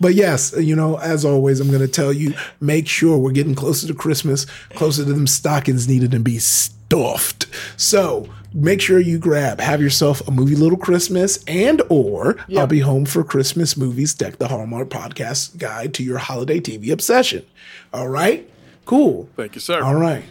[0.00, 3.54] but yes, you know, as always, I'm going to tell you, make sure we're getting
[3.54, 7.46] closer to Christmas, closer to them stockings needed to be stuffed.
[7.76, 12.80] So make sure you grab, have yourself a movie Little Christmas and or I'll be
[12.80, 17.46] home for Christmas movies, deck the Hallmark podcast guide to your holiday TV obsession.
[17.92, 18.48] All right?
[18.84, 19.28] Cool.
[19.36, 19.82] Thank you, sir.
[19.82, 20.24] All right.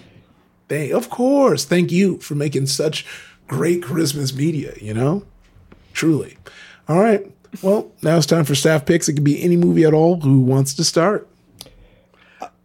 [0.72, 1.66] They, of course.
[1.66, 3.06] Thank you for making such
[3.46, 5.26] great Christmas media, you know?
[5.92, 6.38] Truly.
[6.88, 7.30] All right.
[7.62, 9.10] Well, now it's time for staff picks.
[9.10, 10.22] It could be any movie at all.
[10.22, 11.28] Who wants to start?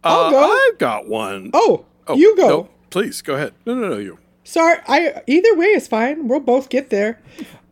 [0.05, 0.69] Uh, go.
[0.69, 1.51] I've got one.
[1.53, 1.83] Oh,
[2.15, 2.47] you go.
[2.47, 3.53] no, please go ahead.
[3.65, 4.17] No, no, no, you.
[4.45, 6.29] Sorry, I either way is fine.
[6.29, 7.21] We'll both get there.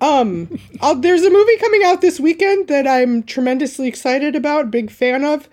[0.01, 4.91] Um, I'll, there's a movie coming out this weekend that I'm tremendously excited about, big
[4.91, 5.47] fan of.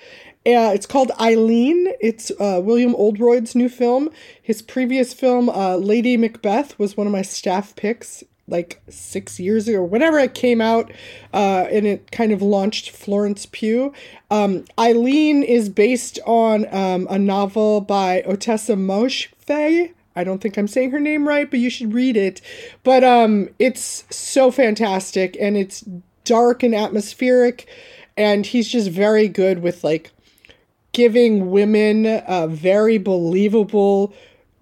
[0.45, 1.93] Uh, it's called Eileen.
[2.01, 4.11] It's uh, William Oldroyd's new film.
[4.43, 9.69] His previous film, uh, Lady Macbeth, was one of my staff picks like six years
[9.69, 10.91] ago, whenever it came out,
[11.33, 13.93] uh, and it kind of launched Florence Pugh.
[14.31, 19.93] Um, Eileen is based on um, a novel by Ottessa Moshfegh.
[20.15, 22.43] I don't think I'm saying her name right, but you should read it.
[22.83, 25.85] But um, it's so fantastic, and it's
[26.25, 27.69] dark and atmospheric,
[28.17, 30.11] and he's just very good with like
[30.93, 34.13] giving women uh, very believable,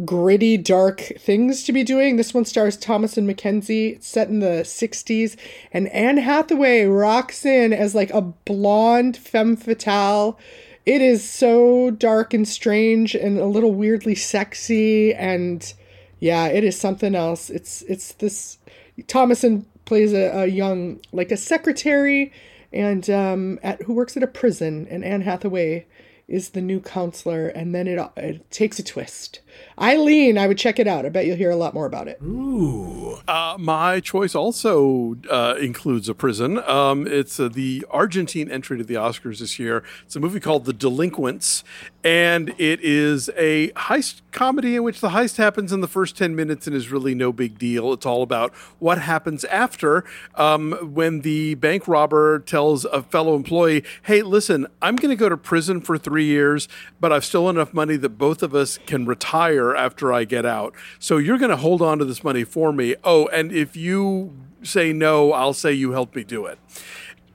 [0.04, 2.16] gritty, dark things to be doing.
[2.16, 4.02] This one stars Thomasin McKenzie.
[4.02, 5.36] Set in the 60s,
[5.72, 10.38] and Anne Hathaway rocks in as like a blonde femme fatale.
[10.86, 15.72] It is so dark and strange and a little weirdly sexy and
[16.20, 17.50] yeah, it is something else.
[17.50, 18.58] It's it's this
[19.02, 22.32] Thomasin plays a, a young like a secretary
[22.72, 25.86] and um at who works at a prison and Anne Hathaway
[26.30, 29.40] is the new counselor and then it, it takes a twist.
[29.80, 31.06] Eileen, I would check it out.
[31.06, 32.20] I bet you'll hear a lot more about it.
[32.22, 33.18] Ooh.
[33.26, 36.58] Uh, my choice also uh, includes a prison.
[36.58, 39.82] Um, it's uh, the Argentine entry to the Oscars this year.
[40.04, 41.62] It's a movie called The Delinquents,
[42.02, 46.34] and it is a heist comedy in which the heist happens in the first 10
[46.34, 47.92] minutes and is really no big deal.
[47.92, 50.04] It's all about what happens after
[50.34, 55.28] um, when the bank robber tells a fellow employee, hey, listen, I'm going to go
[55.28, 56.68] to prison for three years,
[57.00, 60.74] but I've still enough money that both of us can retire after I get out.
[60.98, 62.94] So you're going to hold on to this money for me.
[63.04, 66.58] Oh, and if you say no, I'll say you helped me do it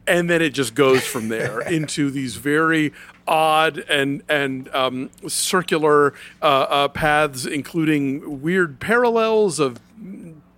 [0.07, 2.93] and then it just goes from there into these very
[3.28, 9.80] odd and and um, circular uh, uh, paths, including weird parallels of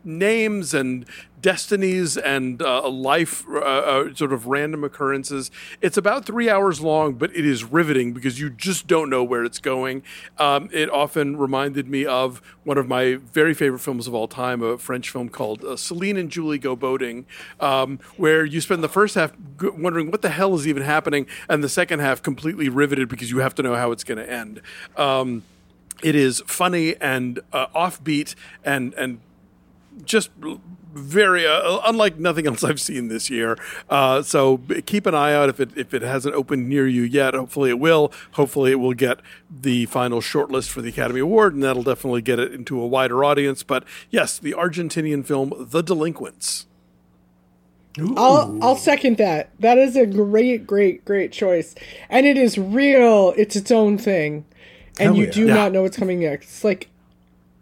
[0.03, 1.05] names and
[1.39, 5.51] destinies and uh, life uh, uh, sort of random occurrences.
[5.81, 9.43] It's about three hours long, but it is riveting because you just don't know where
[9.43, 10.03] it's going.
[10.38, 14.61] Um, it often reminded me of one of my very favorite films of all time,
[14.61, 17.25] a French film called uh, Celine and Julie Go Boating,
[17.59, 21.27] um, where you spend the first half g- wondering what the hell is even happening,
[21.47, 24.29] and the second half completely riveted because you have to know how it's going to
[24.29, 24.61] end.
[24.95, 25.43] Um,
[26.03, 29.19] it is funny and uh, offbeat and and
[30.05, 30.29] just
[30.97, 33.57] very uh, unlike nothing else I've seen this year.
[33.89, 37.33] Uh, so keep an eye out if it if it hasn't opened near you yet.
[37.33, 38.11] Hopefully it will.
[38.31, 39.19] Hopefully it will get
[39.49, 43.23] the final shortlist for the Academy Award, and that'll definitely get it into a wider
[43.23, 43.63] audience.
[43.63, 46.65] But yes, the Argentinian film The Delinquents.
[48.15, 49.49] I'll I'll second that.
[49.59, 51.73] That is a great, great, great choice,
[52.09, 53.33] and it is real.
[53.35, 54.45] It's its own thing,
[54.99, 55.31] and Hell you yeah.
[55.31, 55.53] do Yeah.
[55.55, 56.45] not know what's coming next.
[56.45, 56.89] It's like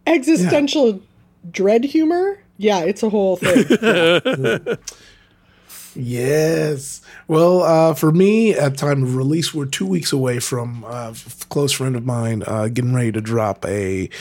[0.06, 1.02] existential
[1.50, 2.40] dread humor.
[2.58, 4.78] Yeah, it's a whole thing.
[5.96, 7.02] Yes.
[7.28, 11.46] Well, uh, for me, at time of release, we're two weeks away from uh, a
[11.46, 14.12] close friend of mine uh, getting ready to drop a,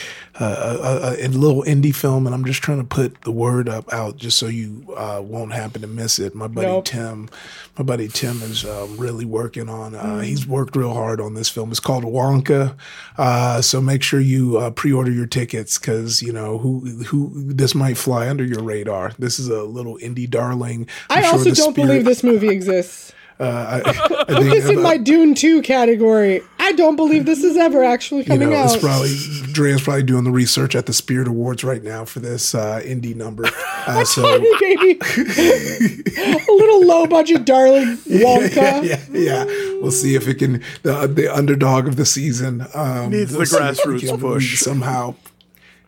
[0.40, 3.68] uh, a, a, a little indie film, and I'm just trying to put the word
[3.68, 6.34] up out just so you uh, won't happen to miss it.
[6.34, 6.86] My buddy Nope.
[6.86, 7.28] Tim,
[7.76, 9.94] my buddy Tim is um, really working on.
[9.94, 11.70] Uh, He's worked real hard on this film.
[11.72, 12.74] It's called Wonka,
[13.18, 17.74] uh, so make sure you uh, pre-order your tickets because you know who who this
[17.74, 19.12] might fly under your radar.
[19.18, 20.88] This is a little indie darling.
[21.10, 23.03] I'm I also don't spirit- believe this movie exists.
[23.40, 26.40] Uh, I, I Put think this in my Dune 2 category.
[26.58, 28.74] I don't believe this is ever actually you coming know, out.
[28.74, 32.54] it's probably Dre's probably doing the research at the Spirit Awards right now for this
[32.54, 33.44] uh, indie number.
[33.86, 34.98] Uh, so Tiny baby.
[35.04, 38.54] a little low budget darling Wonka.
[38.56, 39.44] yeah, yeah, yeah.
[39.82, 43.46] We'll see if it can the the underdog of the season um, Needs the we'll
[43.46, 44.58] see if it grassroots push.
[44.58, 45.16] somehow.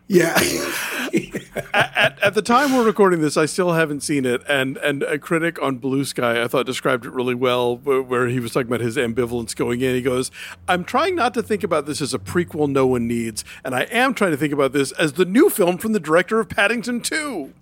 [0.09, 0.35] Yeah,
[1.73, 5.19] at, at the time we're recording this, I still haven't seen it, and and a
[5.19, 8.67] critic on Blue Sky I thought described it really well, where, where he was talking
[8.67, 9.95] about his ambivalence going in.
[9.95, 10.31] He goes,
[10.65, 13.81] "I'm trying not to think about this as a prequel no one needs, and I
[13.83, 17.01] am trying to think about this as the new film from the director of Paddington
[17.01, 17.53] 2."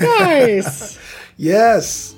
[0.00, 0.98] Nice.
[1.36, 2.16] yes.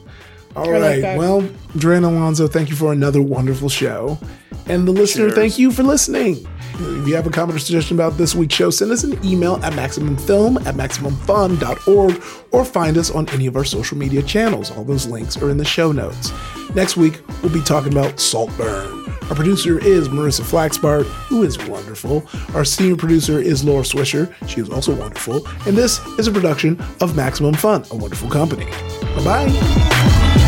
[0.56, 1.00] All I right.
[1.02, 1.18] that.
[1.18, 4.18] well, Dre and Alonso, thank you for another wonderful show.
[4.66, 5.34] And the listener, Cheers.
[5.34, 6.46] thank you for listening.
[6.80, 9.56] If you have a comment or suggestion about this week's show, send us an email
[9.64, 12.22] at MaximumFilm at MaximumFun.org
[12.52, 14.70] or find us on any of our social media channels.
[14.76, 16.32] All those links are in the show notes.
[16.74, 18.97] Next week, we'll be talking about Saltburn.
[19.28, 22.26] Our producer is Marissa Flaxbart, who is wonderful.
[22.54, 24.32] Our senior producer is Laura Swisher.
[24.48, 25.46] She is also wonderful.
[25.66, 28.64] And this is a production of Maximum Fun, a wonderful company.
[29.14, 30.47] Bye bye.